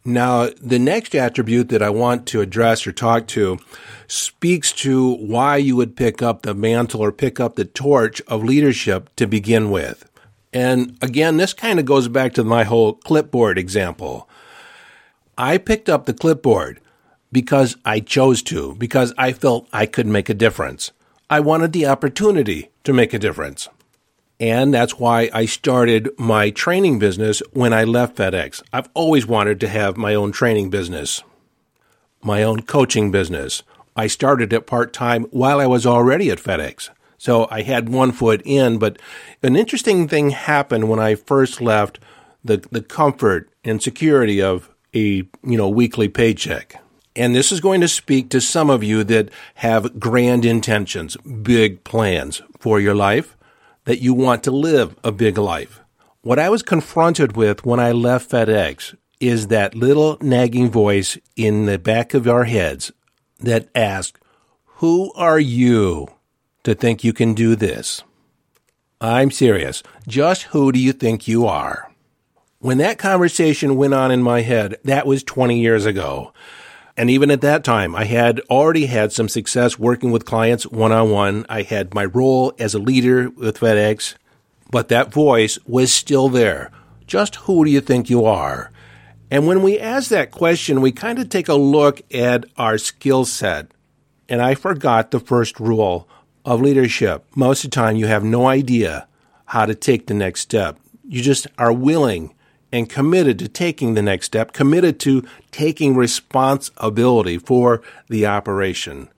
Now, 0.05 0.51
the 0.61 0.79
next 0.79 1.15
attribute 1.15 1.71
that 1.71 1.83
I 1.83 1.89
want 1.89 2.27
to 2.27 2.43
address 2.43 2.87
or 2.87 2.93
talk 2.93 3.27
to 3.29 3.59
speaks 4.07 4.71
to 4.73 5.15
why 5.15 5.57
you 5.57 5.77
would 5.77 5.97
pick 5.97 6.21
up 6.21 6.43
the 6.43 6.53
mantle 6.53 7.01
or 7.01 7.11
pick 7.11 7.41
up 7.41 7.57
the 7.57 7.65
torch 7.65 8.21
of 8.29 8.45
leadership 8.45 9.09
to 9.17 9.27
begin 9.27 9.71
with. 9.71 10.09
And 10.53 10.99
again, 11.01 11.39
this 11.39 11.55
kind 11.55 11.81
of 11.81 11.87
goes 11.87 12.09
back 12.09 12.35
to 12.35 12.45
my 12.45 12.65
whole 12.65 12.93
clipboard 12.93 13.57
example. 13.57 14.29
I 15.37 15.59
picked 15.59 15.89
up 15.89 16.07
the 16.07 16.15
clipboard 16.15 16.81
because 17.33 17.77
I 17.85 18.01
chose 18.01 18.43
to, 18.45 18.75
because 18.77 19.13
I 19.19 19.33
felt 19.33 19.69
I 19.73 19.87
could 19.87 20.07
make 20.07 20.29
a 20.29 20.35
difference. 20.35 20.93
I 21.29 21.41
wanted 21.41 21.73
the 21.73 21.87
opportunity 21.87 22.71
to 22.85 22.93
make 22.93 23.13
a 23.13 23.19
difference. 23.19 23.69
And 24.39 24.75
that's 24.75 24.99
why 24.99 25.31
I 25.33 25.47
started 25.47 26.11
my 26.19 26.51
training 26.51 26.99
business 26.99 27.43
when 27.53 27.73
I 27.73 27.85
left 27.85 28.17
FedEx. 28.17 28.63
I've 28.73 28.89
always 28.95 29.27
wanted 29.27 29.61
to 29.61 29.69
have 29.69 29.97
my 29.97 30.15
own 30.15 30.33
training 30.33 30.71
business, 30.71 31.23
my 32.23 32.43
own 32.43 32.63
coaching 32.63 33.11
business. 33.11 33.63
I 33.97 34.07
started 34.07 34.53
it 34.53 34.67
part 34.67 34.93
time 34.93 35.25
while 35.31 35.61
I 35.61 35.67
was 35.67 35.87
already 35.87 36.31
at 36.31 36.39
FedEx. 36.39 36.91
So 37.17 37.49
I 37.51 37.63
had 37.63 37.89
one 37.89 38.13
foot 38.13 38.43
in, 38.45 38.79
but 38.79 38.99
an 39.43 39.57
interesting 39.57 40.09
thing 40.09 40.31
happened 40.31 40.89
when 40.89 41.01
I 41.01 41.15
first 41.15 41.61
left 41.61 41.99
the, 42.45 42.59
the 42.71 42.83
comfort 42.83 43.49
and 43.65 43.83
security 43.83 44.43
of 44.43 44.69
a, 44.95 45.29
you 45.43 45.57
know, 45.57 45.69
weekly 45.69 46.09
paycheck. 46.09 46.81
And 47.17 47.35
this 47.35 47.53
is 47.53 47.61
going 47.61 47.81
to 47.81 47.89
speak 47.89 48.29
to 48.31 48.41
some 48.41 48.71
of 48.71 48.83
you 48.83 49.05
that 49.05 49.31
have 49.57 50.01
grand 50.01 50.45
intentions, 50.45 51.17
big 51.17 51.85
plans 51.85 52.43
for 52.59 52.81
your 52.81 52.95
life, 52.95 53.37
that 53.85 54.01
you 54.01 54.15
want 54.15 54.43
to 54.45 54.51
live 54.51 54.97
a 55.05 55.13
big 55.13 55.39
life. 55.39 55.81
What 56.23 56.39
I 56.39 56.49
was 56.49 56.63
confronted 56.63 57.37
with 57.37 57.65
when 57.65 57.79
I 57.79 57.93
left 57.93 58.31
FedEx 58.31 58.97
is 59.21 59.49
that 59.49 59.75
little 59.75 60.19
nagging 60.21 60.71
voice 60.71 61.19
in 61.37 61.67
the 61.67 61.79
back 61.79 62.15
of 62.15 62.27
our 62.27 62.45
heads 62.45 62.93
that 63.41 63.69
asked, 63.75 64.19
Who 64.79 65.13
are 65.15 65.39
you 65.39 66.09
to 66.65 66.75
think 66.75 67.05
you 67.05 67.13
can 67.13 67.35
do 67.35 67.55
this? 67.55 68.03
I'm 69.01 69.31
serious. 69.31 69.83
Just 70.09 70.45
who 70.45 70.73
do 70.73 70.79
you 70.79 70.93
think 70.93 71.29
you 71.29 71.47
are? 71.47 71.94
When 72.65 72.79
that 72.79 72.97
conversation 72.97 73.77
went 73.77 73.93
on 73.93 74.11
in 74.11 74.23
my 74.23 74.41
head, 74.41 74.79
that 74.85 75.07
was 75.07 75.23
20 75.23 75.61
years 75.61 75.85
ago. 75.85 76.33
And 76.97 77.11
even 77.11 77.31
at 77.31 77.43
that 77.43 77.63
time, 77.63 77.95
I 77.95 78.05
had 78.05 78.41
already 78.49 78.87
had 78.87 79.13
some 79.13 79.29
success 79.29 79.79
working 79.79 80.13
with 80.13 80.25
clients 80.25 80.67
one 80.67 80.91
on 80.91 81.11
one. 81.11 81.45
I 81.51 81.61
had 81.61 81.93
my 81.93 82.07
role 82.07 82.55
as 82.59 82.73
a 82.73 82.79
leader 82.79 83.29
with 83.29 83.59
FedEx, 83.59 84.15
but 84.71 84.89
that 84.89 85.13
voice 85.13 85.59
was 85.67 85.93
still 85.93 86.31
there. 86.31 86.71
Just 87.07 87.37
who 87.37 87.67
do 87.67 87.71
you 87.71 87.83
think 87.83 88.09
you 88.09 88.25
are? 88.25 88.73
And 89.31 89.47
when 89.47 89.63
we 89.63 89.79
ask 89.79 90.09
that 90.09 90.31
question, 90.31 90.81
we 90.81 90.91
kind 90.91 91.19
of 91.19 91.29
take 91.29 91.51
a 91.51 91.55
look 91.57 92.01
at 92.15 92.47
our 92.57 92.79
skill 92.79 93.27
set. 93.27 93.73
And 94.27 94.41
I 94.41 94.55
forgot 94.55 95.11
the 95.11 95.21
first 95.21 95.61
rule 95.61 96.09
of 96.47 96.63
leadership. 96.63 97.27
Most 97.37 97.63
of 97.63 97.73
the 97.73 97.75
time, 97.75 97.97
you 97.97 98.07
have 98.07 98.25
no 98.25 98.47
idea 98.47 99.07
how 99.45 99.67
to 99.67 99.75
take 99.75 100.07
the 100.07 100.15
next 100.15 100.41
step. 100.41 100.79
You 101.07 101.21
just 101.21 101.47
are 101.59 101.71
willing 101.71 102.35
and 102.75 102.91
committed 102.91 103.39
to 103.39 103.47
taking 103.47 103.95
the 103.95 104.03
next 104.03 104.27
step, 104.27 104.53
committed 104.53 104.99
to 104.99 105.23
taking 105.53 105.95
responsibility 105.95 107.39
for 107.39 107.81
the 108.09 108.27
operation. 108.27 109.09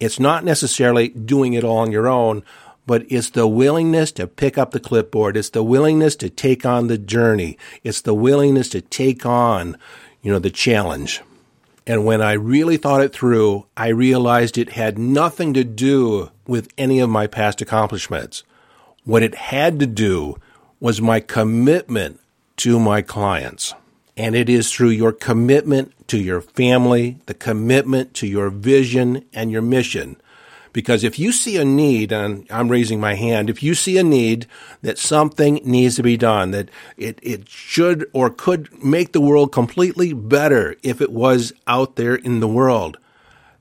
It's 0.00 0.18
not 0.18 0.42
necessarily 0.42 1.08
doing 1.08 1.52
it 1.52 1.64
all 1.64 1.80
on 1.80 1.92
your 1.92 2.08
own, 2.08 2.42
but 2.86 3.04
it's 3.10 3.28
the 3.28 3.46
willingness 3.46 4.10
to 4.12 4.26
pick 4.26 4.56
up 4.56 4.70
the 4.70 4.80
clipboard. 4.80 5.36
It's 5.36 5.50
the 5.50 5.62
willingness 5.62 6.16
to 6.16 6.30
take 6.30 6.64
on 6.64 6.86
the 6.86 6.96
journey. 6.96 7.58
It's 7.84 8.00
the 8.00 8.14
willingness 8.14 8.70
to 8.70 8.80
take 8.80 9.26
on, 9.26 9.76
you 10.22 10.32
know, 10.32 10.38
the 10.38 10.48
challenge. 10.48 11.20
And 11.86 12.06
when 12.06 12.22
I 12.22 12.32
really 12.32 12.78
thought 12.78 13.02
it 13.02 13.12
through, 13.12 13.66
I 13.76 13.88
realized 13.88 14.56
it 14.56 14.70
had 14.70 14.98
nothing 14.98 15.52
to 15.52 15.62
do 15.62 16.30
with 16.46 16.72
any 16.78 17.00
of 17.00 17.10
my 17.10 17.26
past 17.26 17.60
accomplishments. 17.60 18.44
What 19.04 19.22
it 19.22 19.34
had 19.34 19.78
to 19.80 19.86
do 19.86 20.38
was 20.80 21.02
my 21.02 21.20
commitment 21.20 22.20
to 22.58 22.78
my 22.78 23.02
clients. 23.02 23.74
And 24.16 24.34
it 24.34 24.48
is 24.48 24.72
through 24.72 24.90
your 24.90 25.12
commitment 25.12 26.08
to 26.08 26.18
your 26.18 26.40
family, 26.40 27.18
the 27.26 27.34
commitment 27.34 28.14
to 28.14 28.26
your 28.26 28.50
vision 28.50 29.24
and 29.32 29.50
your 29.50 29.62
mission. 29.62 30.20
Because 30.72 31.02
if 31.02 31.18
you 31.18 31.32
see 31.32 31.56
a 31.56 31.64
need, 31.64 32.12
and 32.12 32.46
I'm 32.50 32.68
raising 32.68 33.00
my 33.00 33.14
hand, 33.14 33.48
if 33.48 33.62
you 33.62 33.74
see 33.74 33.96
a 33.96 34.02
need 34.02 34.46
that 34.82 34.98
something 34.98 35.60
needs 35.64 35.96
to 35.96 36.02
be 36.02 36.16
done, 36.16 36.50
that 36.50 36.68
it, 36.96 37.18
it 37.22 37.48
should 37.48 38.08
or 38.12 38.30
could 38.30 38.82
make 38.84 39.12
the 39.12 39.20
world 39.20 39.50
completely 39.50 40.12
better 40.12 40.76
if 40.82 41.00
it 41.00 41.10
was 41.10 41.52
out 41.66 41.96
there 41.96 42.14
in 42.14 42.40
the 42.40 42.48
world, 42.48 42.98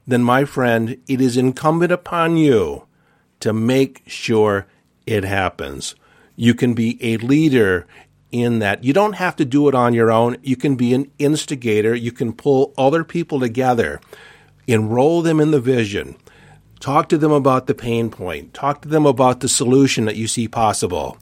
then 0.05 0.23
my 0.23 0.45
friend, 0.45 0.97
it 1.07 1.21
is 1.21 1.37
incumbent 1.37 1.91
upon 1.91 2.37
you 2.37 2.85
to 3.39 3.53
make 3.53 4.03
sure 4.07 4.67
it 5.05 5.23
happens. 5.23 5.95
You 6.35 6.53
can 6.53 6.73
be 6.73 6.97
a 7.01 7.17
leader 7.17 7.87
in 8.37 8.59
that 8.59 8.83
you 8.83 8.93
don't 8.93 9.13
have 9.13 9.35
to 9.37 9.45
do 9.45 9.67
it 9.67 9.75
on 9.75 9.93
your 9.93 10.11
own. 10.11 10.37
You 10.41 10.55
can 10.55 10.75
be 10.75 10.93
an 10.93 11.11
instigator. 11.19 11.93
You 11.95 12.11
can 12.11 12.33
pull 12.33 12.73
other 12.77 13.03
people 13.03 13.39
together, 13.39 13.99
enroll 14.67 15.21
them 15.21 15.39
in 15.39 15.51
the 15.51 15.59
vision, 15.59 16.15
talk 16.79 17.09
to 17.09 17.17
them 17.17 17.31
about 17.31 17.67
the 17.67 17.75
pain 17.75 18.09
point, 18.09 18.53
talk 18.53 18.81
to 18.81 18.87
them 18.87 19.05
about 19.05 19.39
the 19.39 19.49
solution 19.49 20.05
that 20.05 20.15
you 20.15 20.27
see 20.27 20.47
possible. 20.47 21.17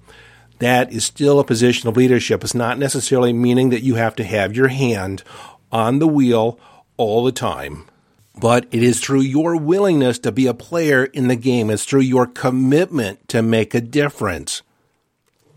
That 0.60 0.92
is 0.92 1.04
still 1.04 1.40
a 1.40 1.46
position 1.46 1.90
of 1.90 1.98
leadership. 1.98 2.44
It's 2.44 2.56
not 2.56 2.80
necessarily 2.80 3.34
meaning 3.34 3.70
that 3.70 3.84
you 3.84 3.96
have 3.96 4.16
to 4.16 4.24
have 4.24 4.56
your 4.56 4.70
hand 4.70 5.24
on 5.72 6.00
the 6.00 6.08
wheel 6.08 6.60
all 6.98 7.24
the 7.24 7.32
time. 7.32 7.86
But 8.38 8.66
it 8.72 8.84
is 8.84 9.00
through 9.00 9.22
your 9.22 9.56
willingness 9.56 10.20
to 10.20 10.32
be 10.32 10.48
a 10.48 10.54
player 10.54 11.06
in 11.06 11.28
the 11.28 11.36
game. 11.36 11.70
It's 11.70 11.86
through 11.86 12.02
your 12.02 12.26
commitment 12.26 13.28
to 13.30 13.42
make 13.42 13.74
a 13.74 13.82
difference. 13.82 14.62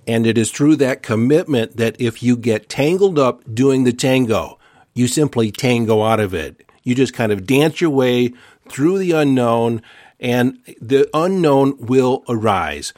And 0.09 0.27
it 0.27 0.39
is 0.39 0.51
through 0.51 0.77
that 0.77 1.03
commitment 1.03 1.77
that 1.77 2.01
if 2.01 2.23
you 2.23 2.37
get 2.37 2.71
tangled 2.71 3.19
up 3.19 3.43
doing 3.55 3.85
the 3.85 3.93
tango, 3.93 4.59
you 4.95 5.07
simply 5.07 5.53
tango 5.53 6.03
out 6.03 6.19
of 6.19 6.33
it. 6.33 6.65
You 6.83 6.95
just 6.95 7.13
kind 7.13 7.31
of 7.31 7.47
dance 7.47 7.83
your 7.83 7.91
way 7.91 8.33
through 8.71 8.99
the 8.99 9.13
unknown, 9.13 9.83
and 10.19 10.59
the 10.81 11.11
unknown 11.13 11.77
will 11.79 12.25
arise. 12.27 12.95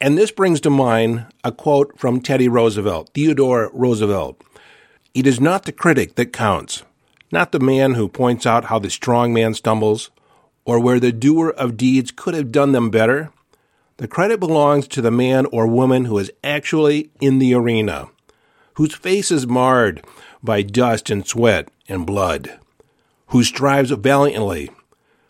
And 0.00 0.16
this 0.16 0.30
brings 0.30 0.62
to 0.62 0.70
mind 0.70 1.26
a 1.44 1.52
quote 1.52 1.98
from 1.98 2.22
Teddy 2.22 2.48
Roosevelt, 2.48 3.10
Theodore 3.12 3.70
Roosevelt. 3.74 4.42
It 5.12 5.26
is 5.26 5.38
not 5.38 5.64
the 5.64 5.72
critic 5.72 6.14
that 6.14 6.32
counts, 6.32 6.84
not 7.30 7.52
the 7.52 7.60
man 7.60 7.94
who 7.94 8.08
points 8.08 8.46
out 8.46 8.66
how 8.66 8.78
the 8.78 8.90
strong 8.90 9.34
man 9.34 9.52
stumbles, 9.52 10.10
or 10.64 10.80
where 10.80 11.00
the 11.00 11.12
doer 11.12 11.50
of 11.50 11.76
deeds 11.76 12.10
could 12.10 12.32
have 12.32 12.50
done 12.50 12.72
them 12.72 12.88
better. 12.88 13.30
The 13.98 14.08
credit 14.08 14.40
belongs 14.40 14.86
to 14.88 15.00
the 15.00 15.10
man 15.10 15.46
or 15.46 15.66
woman 15.66 16.04
who 16.04 16.18
is 16.18 16.30
actually 16.44 17.10
in 17.18 17.38
the 17.38 17.54
arena, 17.54 18.08
whose 18.74 18.94
face 18.94 19.30
is 19.30 19.46
marred 19.46 20.04
by 20.42 20.60
dust 20.60 21.08
and 21.08 21.26
sweat 21.26 21.70
and 21.88 22.04
blood, 22.04 22.58
who 23.28 23.42
strives 23.42 23.90
valiantly, 23.90 24.70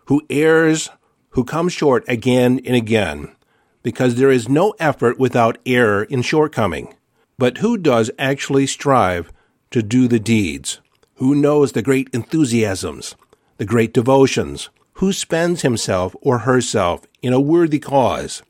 who 0.07 0.27
errs, 0.29 0.89
who 1.31 1.45
comes 1.45 1.75
short 1.75 2.05
again 2.09 2.61
and 2.65 2.75
again, 2.75 3.37
because 3.85 4.17
there 4.17 4.33
is 4.33 4.49
no 4.49 4.75
effort 4.81 5.17
without 5.17 5.59
error 5.65 6.05
and 6.11 6.27
shortcoming. 6.27 6.93
But 7.39 7.59
who 7.59 7.79
does 7.79 8.11
actually 8.19 8.67
strive 8.67 9.33
to 9.71 9.81
do 9.81 10.09
the 10.09 10.19
deeds? 10.19 10.81
Who 11.17 11.37
knows 11.37 11.71
the 11.71 11.83
great 11.83 12.09
enthusiasms, 12.13 13.15
the 13.59 13.65
great 13.65 13.95
devotions? 13.95 14.71
Who 14.95 15.13
spends 15.13 15.63
himself 15.63 16.17
or 16.21 16.39
herself 16.39 17.07
in 17.23 17.33
a 17.33 17.41
worthy 17.41 17.79
cause? 17.79 18.43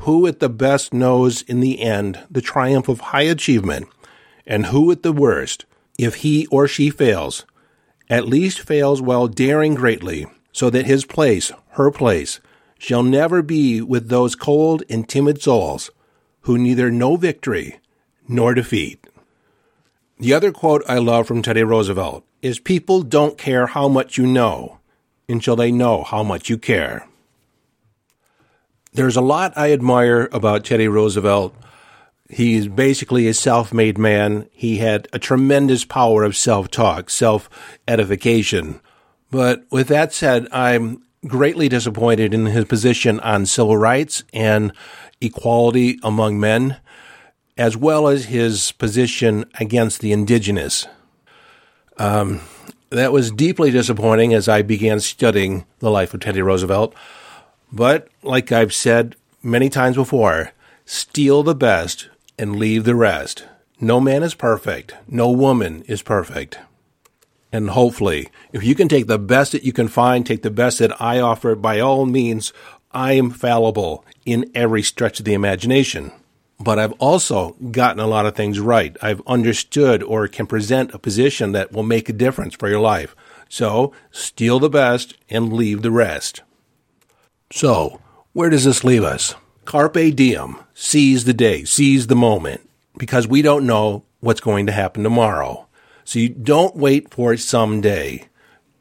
Who 0.00 0.26
at 0.26 0.40
the 0.40 0.48
best 0.48 0.92
knows 0.92 1.42
in 1.42 1.60
the 1.60 1.80
end 1.80 2.20
the 2.30 2.40
triumph 2.40 2.88
of 2.88 3.00
high 3.00 3.22
achievement, 3.22 3.88
and 4.46 4.66
who 4.66 4.90
at 4.90 5.02
the 5.02 5.12
worst, 5.12 5.64
if 5.98 6.16
he 6.16 6.46
or 6.46 6.68
she 6.68 6.90
fails, 6.90 7.44
at 8.08 8.28
least 8.28 8.60
fails 8.60 9.02
while 9.02 9.26
daring 9.26 9.74
greatly, 9.74 10.26
so 10.52 10.70
that 10.70 10.86
his 10.86 11.04
place, 11.04 11.50
her 11.70 11.90
place, 11.90 12.40
shall 12.78 13.02
never 13.02 13.42
be 13.42 13.80
with 13.80 14.08
those 14.08 14.34
cold 14.34 14.82
and 14.88 15.08
timid 15.08 15.42
souls 15.42 15.90
who 16.42 16.58
neither 16.58 16.90
know 16.90 17.16
victory 17.16 17.80
nor 18.28 18.54
defeat. 18.54 19.04
The 20.18 20.32
other 20.32 20.52
quote 20.52 20.82
I 20.88 20.98
love 20.98 21.26
from 21.26 21.42
Teddy 21.42 21.62
Roosevelt 21.62 22.24
is 22.42 22.58
People 22.58 23.02
don't 23.02 23.36
care 23.36 23.66
how 23.66 23.88
much 23.88 24.16
you 24.16 24.26
know 24.26 24.78
until 25.28 25.56
they 25.56 25.72
know 25.72 26.04
how 26.04 26.22
much 26.22 26.48
you 26.48 26.56
care. 26.56 27.08
There's 28.96 29.16
a 29.16 29.20
lot 29.20 29.52
I 29.58 29.72
admire 29.72 30.26
about 30.32 30.64
Teddy 30.64 30.88
Roosevelt. 30.88 31.54
He's 32.30 32.66
basically 32.66 33.28
a 33.28 33.34
self 33.34 33.70
made 33.70 33.98
man. 33.98 34.48
He 34.52 34.78
had 34.78 35.06
a 35.12 35.18
tremendous 35.18 35.84
power 35.84 36.24
of 36.24 36.34
self 36.34 36.70
talk, 36.70 37.10
self 37.10 37.50
edification. 37.86 38.80
But 39.30 39.66
with 39.70 39.88
that 39.88 40.14
said, 40.14 40.48
I'm 40.50 41.02
greatly 41.26 41.68
disappointed 41.68 42.32
in 42.32 42.46
his 42.46 42.64
position 42.64 43.20
on 43.20 43.44
civil 43.44 43.76
rights 43.76 44.24
and 44.32 44.72
equality 45.20 45.98
among 46.02 46.40
men, 46.40 46.78
as 47.58 47.76
well 47.76 48.08
as 48.08 48.24
his 48.24 48.72
position 48.72 49.44
against 49.60 50.00
the 50.00 50.12
indigenous. 50.12 50.86
Um, 51.98 52.40
that 52.88 53.12
was 53.12 53.30
deeply 53.30 53.70
disappointing 53.70 54.32
as 54.32 54.48
I 54.48 54.62
began 54.62 55.00
studying 55.00 55.66
the 55.80 55.90
life 55.90 56.14
of 56.14 56.20
Teddy 56.20 56.40
Roosevelt. 56.40 56.94
But, 57.72 58.08
like 58.22 58.52
I've 58.52 58.74
said 58.74 59.16
many 59.42 59.68
times 59.68 59.96
before, 59.96 60.52
steal 60.84 61.42
the 61.42 61.54
best 61.54 62.08
and 62.38 62.56
leave 62.56 62.84
the 62.84 62.94
rest. 62.94 63.44
No 63.80 64.00
man 64.00 64.22
is 64.22 64.34
perfect. 64.34 64.94
No 65.08 65.30
woman 65.30 65.82
is 65.82 66.02
perfect. 66.02 66.58
And 67.52 67.70
hopefully, 67.70 68.28
if 68.52 68.64
you 68.64 68.74
can 68.74 68.88
take 68.88 69.06
the 69.06 69.18
best 69.18 69.52
that 69.52 69.64
you 69.64 69.72
can 69.72 69.88
find, 69.88 70.24
take 70.24 70.42
the 70.42 70.50
best 70.50 70.78
that 70.78 71.00
I 71.00 71.20
offer, 71.20 71.54
by 71.54 71.80
all 71.80 72.06
means, 72.06 72.52
I 72.92 73.12
am 73.12 73.30
fallible 73.30 74.04
in 74.24 74.50
every 74.54 74.82
stretch 74.82 75.18
of 75.20 75.24
the 75.24 75.34
imagination. 75.34 76.12
But 76.58 76.78
I've 76.78 76.92
also 76.92 77.54
gotten 77.70 78.00
a 78.00 78.06
lot 78.06 78.26
of 78.26 78.34
things 78.34 78.58
right. 78.60 78.96
I've 79.02 79.20
understood 79.26 80.02
or 80.02 80.26
can 80.28 80.46
present 80.46 80.94
a 80.94 80.98
position 80.98 81.52
that 81.52 81.72
will 81.72 81.82
make 81.82 82.08
a 82.08 82.14
difference 82.14 82.54
for 82.54 82.68
your 82.68 82.80
life. 82.80 83.14
So, 83.48 83.92
steal 84.10 84.58
the 84.58 84.70
best 84.70 85.16
and 85.28 85.52
leave 85.52 85.82
the 85.82 85.90
rest. 85.90 86.42
So, 87.52 88.00
where 88.32 88.50
does 88.50 88.64
this 88.64 88.84
leave 88.84 89.04
us? 89.04 89.34
Carpe 89.64 90.14
diem, 90.14 90.56
seize 90.74 91.24
the 91.24 91.32
day, 91.32 91.64
seize 91.64 92.06
the 92.06 92.16
moment, 92.16 92.68
because 92.96 93.26
we 93.26 93.42
don't 93.42 93.66
know 93.66 94.04
what's 94.20 94.40
going 94.40 94.66
to 94.66 94.72
happen 94.72 95.02
tomorrow. 95.02 95.66
So 96.04 96.18
you 96.18 96.28
don't 96.28 96.76
wait 96.76 97.12
for 97.12 97.36
someday. 97.36 98.28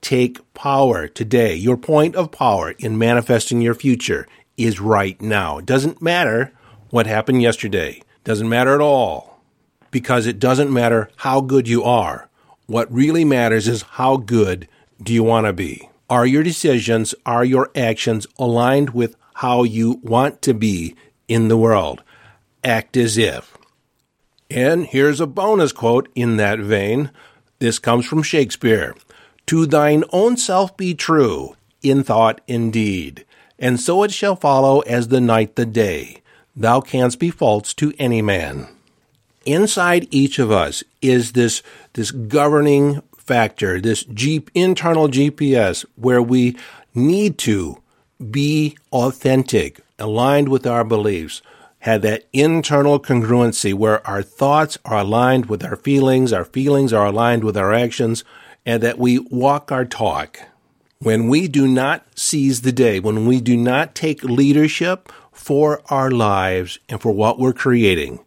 Take 0.01 0.53
power 0.53 1.07
today. 1.07 1.55
Your 1.55 1.77
point 1.77 2.15
of 2.15 2.31
power 2.31 2.71
in 2.71 2.97
manifesting 2.97 3.61
your 3.61 3.73
future 3.73 4.27
is 4.57 4.79
right 4.79 5.19
now. 5.21 5.57
It 5.57 5.65
doesn't 5.65 6.01
matter 6.01 6.53
what 6.89 7.07
happened 7.07 7.41
yesterday. 7.41 7.97
It 7.97 8.23
Doesn't 8.23 8.49
matter 8.49 8.75
at 8.75 8.81
all. 8.81 9.41
Because 9.89 10.27
it 10.27 10.39
doesn't 10.39 10.71
matter 10.71 11.09
how 11.17 11.41
good 11.41 11.67
you 11.67 11.83
are. 11.83 12.29
What 12.67 12.91
really 12.93 13.25
matters 13.25 13.67
is 13.67 13.81
how 13.83 14.17
good 14.17 14.67
do 15.01 15.13
you 15.13 15.23
want 15.23 15.47
to 15.47 15.53
be. 15.53 15.89
Are 16.09 16.25
your 16.25 16.43
decisions, 16.43 17.15
are 17.25 17.43
your 17.43 17.71
actions 17.75 18.27
aligned 18.37 18.91
with 18.91 19.15
how 19.35 19.63
you 19.63 19.99
want 20.03 20.41
to 20.43 20.53
be 20.53 20.95
in 21.27 21.47
the 21.47 21.57
world? 21.57 22.03
Act 22.63 22.95
as 22.95 23.17
if. 23.17 23.57
And 24.49 24.85
here's 24.85 25.19
a 25.19 25.25
bonus 25.25 25.71
quote 25.71 26.07
in 26.13 26.37
that 26.37 26.59
vein. 26.59 27.09
This 27.57 27.79
comes 27.79 28.05
from 28.05 28.21
Shakespeare. 28.21 28.95
To 29.47 29.65
thine 29.65 30.03
own 30.11 30.37
self 30.37 30.77
be 30.77 30.93
true, 30.93 31.55
in 31.81 32.03
thought 32.03 32.41
indeed, 32.47 33.25
and 33.57 33.79
so 33.79 34.03
it 34.03 34.11
shall 34.11 34.35
follow 34.35 34.81
as 34.81 35.07
the 35.07 35.21
night 35.21 35.55
the 35.55 35.65
day. 35.65 36.21
Thou 36.55 36.81
canst 36.81 37.19
be 37.19 37.29
false 37.31 37.73
to 37.75 37.93
any 37.97 38.21
man. 38.21 38.67
Inside 39.45 40.07
each 40.09 40.39
of 40.39 40.51
us 40.51 40.83
is 41.01 41.33
this, 41.33 41.61
this 41.93 42.11
governing 42.11 43.01
factor, 43.25 43.79
this 43.81 44.03
G- 44.05 44.45
internal 44.53 45.07
GPS, 45.07 45.85
where 45.95 46.21
we 46.21 46.57
need 46.93 47.37
to 47.39 47.81
be 48.31 48.77
authentic, 48.91 49.81
aligned 49.99 50.49
with 50.49 50.65
our 50.65 50.83
beliefs, 50.83 51.41
have 51.79 52.01
that 52.01 52.25
internal 52.33 52.99
congruency 52.99 53.73
where 53.73 54.05
our 54.07 54.23
thoughts 54.23 54.77
are 54.85 54.99
aligned 54.99 55.47
with 55.47 55.63
our 55.63 55.75
feelings, 55.75 56.33
our 56.33 56.45
feelings 56.45 56.91
are 56.91 57.05
aligned 57.05 57.43
with 57.43 57.55
our 57.55 57.73
actions, 57.73 58.23
and 58.65 58.81
that 58.81 58.97
we 58.97 59.19
walk 59.19 59.71
our 59.71 59.85
talk. 59.85 60.39
When 60.99 61.27
we 61.27 61.47
do 61.47 61.67
not 61.67 62.03
seize 62.15 62.61
the 62.61 62.71
day, 62.71 62.99
when 62.99 63.27
we 63.27 63.39
do 63.39 63.55
not 63.55 63.93
take 63.93 64.23
leadership 64.23 65.11
for 65.31 65.81
our 65.91 66.09
lives 66.09 66.79
and 66.89 66.99
for 66.99 67.11
what 67.11 67.37
we're 67.37 67.53
creating, 67.53 68.24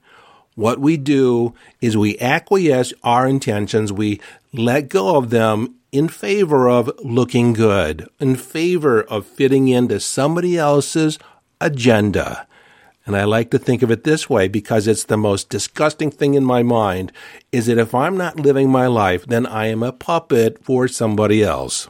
what 0.58 0.80
we 0.80 0.96
do 0.96 1.54
is 1.80 1.96
we 1.96 2.18
acquiesce 2.18 2.92
our 3.04 3.28
intentions, 3.28 3.92
we 3.92 4.20
let 4.52 4.88
go 4.88 5.16
of 5.16 5.30
them 5.30 5.76
in 5.92 6.08
favor 6.08 6.68
of 6.68 6.90
looking 6.98 7.52
good, 7.52 8.08
in 8.18 8.34
favor 8.34 9.00
of 9.00 9.24
fitting 9.24 9.68
into 9.68 10.00
somebody 10.00 10.58
else's 10.58 11.16
agenda. 11.60 12.44
And 13.06 13.16
I 13.16 13.22
like 13.22 13.52
to 13.52 13.58
think 13.60 13.82
of 13.82 13.92
it 13.92 14.02
this 14.02 14.28
way 14.28 14.48
because 14.48 14.88
it's 14.88 15.04
the 15.04 15.16
most 15.16 15.48
disgusting 15.48 16.10
thing 16.10 16.34
in 16.34 16.44
my 16.44 16.64
mind 16.64 17.12
is 17.52 17.66
that 17.66 17.78
if 17.78 17.94
I'm 17.94 18.16
not 18.16 18.40
living 18.40 18.68
my 18.68 18.88
life, 18.88 19.24
then 19.26 19.46
I 19.46 19.66
am 19.66 19.84
a 19.84 19.92
puppet 19.92 20.64
for 20.64 20.88
somebody 20.88 21.40
else. 21.40 21.86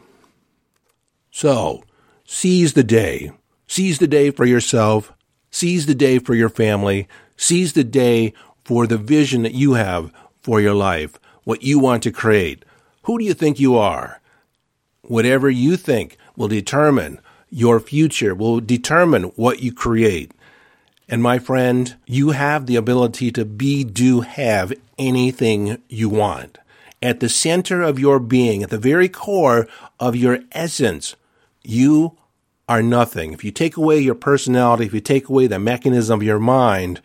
So, 1.31 1.85
seize 2.27 2.75
the 2.75 2.85
day. 2.85 3.33
Seize 3.67 3.99
the 3.99 4.07
day 4.07 4.31
for 4.31 4.45
yourself. 4.45 5.15
Seize 5.51 5.87
the 5.87 5.95
day 5.95 6.19
for 6.19 6.35
your 6.35 6.51
family. 6.51 7.09
Seize 7.39 7.73
the 7.73 7.85
day 7.85 8.35
for 8.69 8.87
the 8.87 8.99
vision 8.99 9.45
that 9.45 9.55
you 9.55 9.73
have 9.73 10.13
for 10.43 10.61
your 10.61 10.75
life, 10.75 11.19
what 11.45 11.63
you 11.63 11.79
want 11.79 12.03
to 12.03 12.13
create. 12.13 12.67
Who 13.05 13.19
do 13.19 13.25
you 13.25 13.33
think 13.33 13.59
you 13.59 13.79
are? 13.79 14.21
Whatever 15.01 15.49
you 15.49 15.79
think 15.79 16.19
will 16.37 16.49
determine 16.49 17.19
your 17.49 17.81
future, 17.81 18.35
will 18.35 18.61
determine 18.61 19.23
what 19.37 19.63
you 19.63 19.73
create. 19.73 20.33
And 21.09 21.23
my 21.23 21.39
friend, 21.39 21.97
you 22.05 22.33
have 22.33 22.67
the 22.67 22.77
ability 22.77 23.33
to 23.33 23.47
be, 23.47 23.85
do, 23.85 24.21
have 24.21 24.75
anything 24.99 25.81
you 25.89 26.11
want. 26.11 26.59
At 27.01 27.21
the 27.21 27.31
center 27.31 27.81
of 27.81 27.99
your 27.99 28.19
being, 28.19 28.63
at 28.63 28.69
the 28.69 28.77
very 28.77 29.09
core 29.09 29.67
of 29.99 30.15
your 30.15 30.41
essence, 30.53 31.17
you 31.65 32.19
are 32.69 32.83
nothing. 32.83 33.33
If 33.33 33.45
you 33.45 33.51
take 33.51 33.79
away 33.79 33.99
your 33.99 34.15
personality, 34.15 34.85
if 34.85 34.93
you 34.93 35.01
take 35.01 35.31
away 35.31 35.47
the 35.47 35.59
mechanism 35.59 36.21
of 36.21 36.23
your 36.23 36.39
mind, 36.39 37.01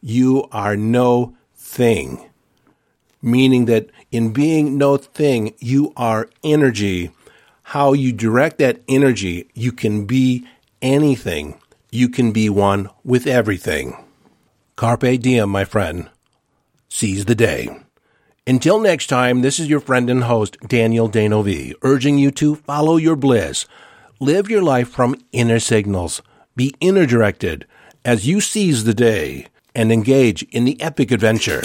you 0.00 0.48
are 0.52 0.76
no 0.76 1.36
thing. 1.56 2.28
Meaning 3.20 3.64
that 3.66 3.90
in 4.10 4.32
being 4.32 4.78
no 4.78 4.96
thing, 4.96 5.54
you 5.58 5.92
are 5.96 6.30
energy. 6.44 7.10
How 7.62 7.92
you 7.92 8.12
direct 8.12 8.58
that 8.58 8.80
energy, 8.88 9.50
you 9.54 9.72
can 9.72 10.06
be 10.06 10.46
anything. 10.80 11.60
You 11.90 12.08
can 12.08 12.32
be 12.32 12.48
one 12.48 12.88
with 13.04 13.26
everything. 13.26 13.96
Carpe 14.76 15.20
diem, 15.20 15.50
my 15.50 15.64
friend. 15.64 16.08
Seize 16.88 17.24
the 17.24 17.34
day. 17.34 17.68
Until 18.46 18.80
next 18.80 19.08
time, 19.08 19.42
this 19.42 19.58
is 19.58 19.68
your 19.68 19.80
friend 19.80 20.08
and 20.08 20.24
host, 20.24 20.56
Daniel 20.66 21.08
D'Neuville, 21.08 21.74
urging 21.82 22.18
you 22.18 22.30
to 22.32 22.54
follow 22.54 22.96
your 22.96 23.16
bliss. 23.16 23.66
Live 24.20 24.48
your 24.48 24.62
life 24.62 24.88
from 24.88 25.16
inner 25.32 25.58
signals. 25.58 26.22
Be 26.56 26.74
inner 26.80 27.04
directed 27.04 27.66
as 28.04 28.26
you 28.26 28.40
seize 28.40 28.84
the 28.84 28.94
day 28.94 29.48
and 29.78 29.92
engage 29.92 30.42
in 30.50 30.64
the 30.64 30.78
epic 30.82 31.12
adventure. 31.12 31.62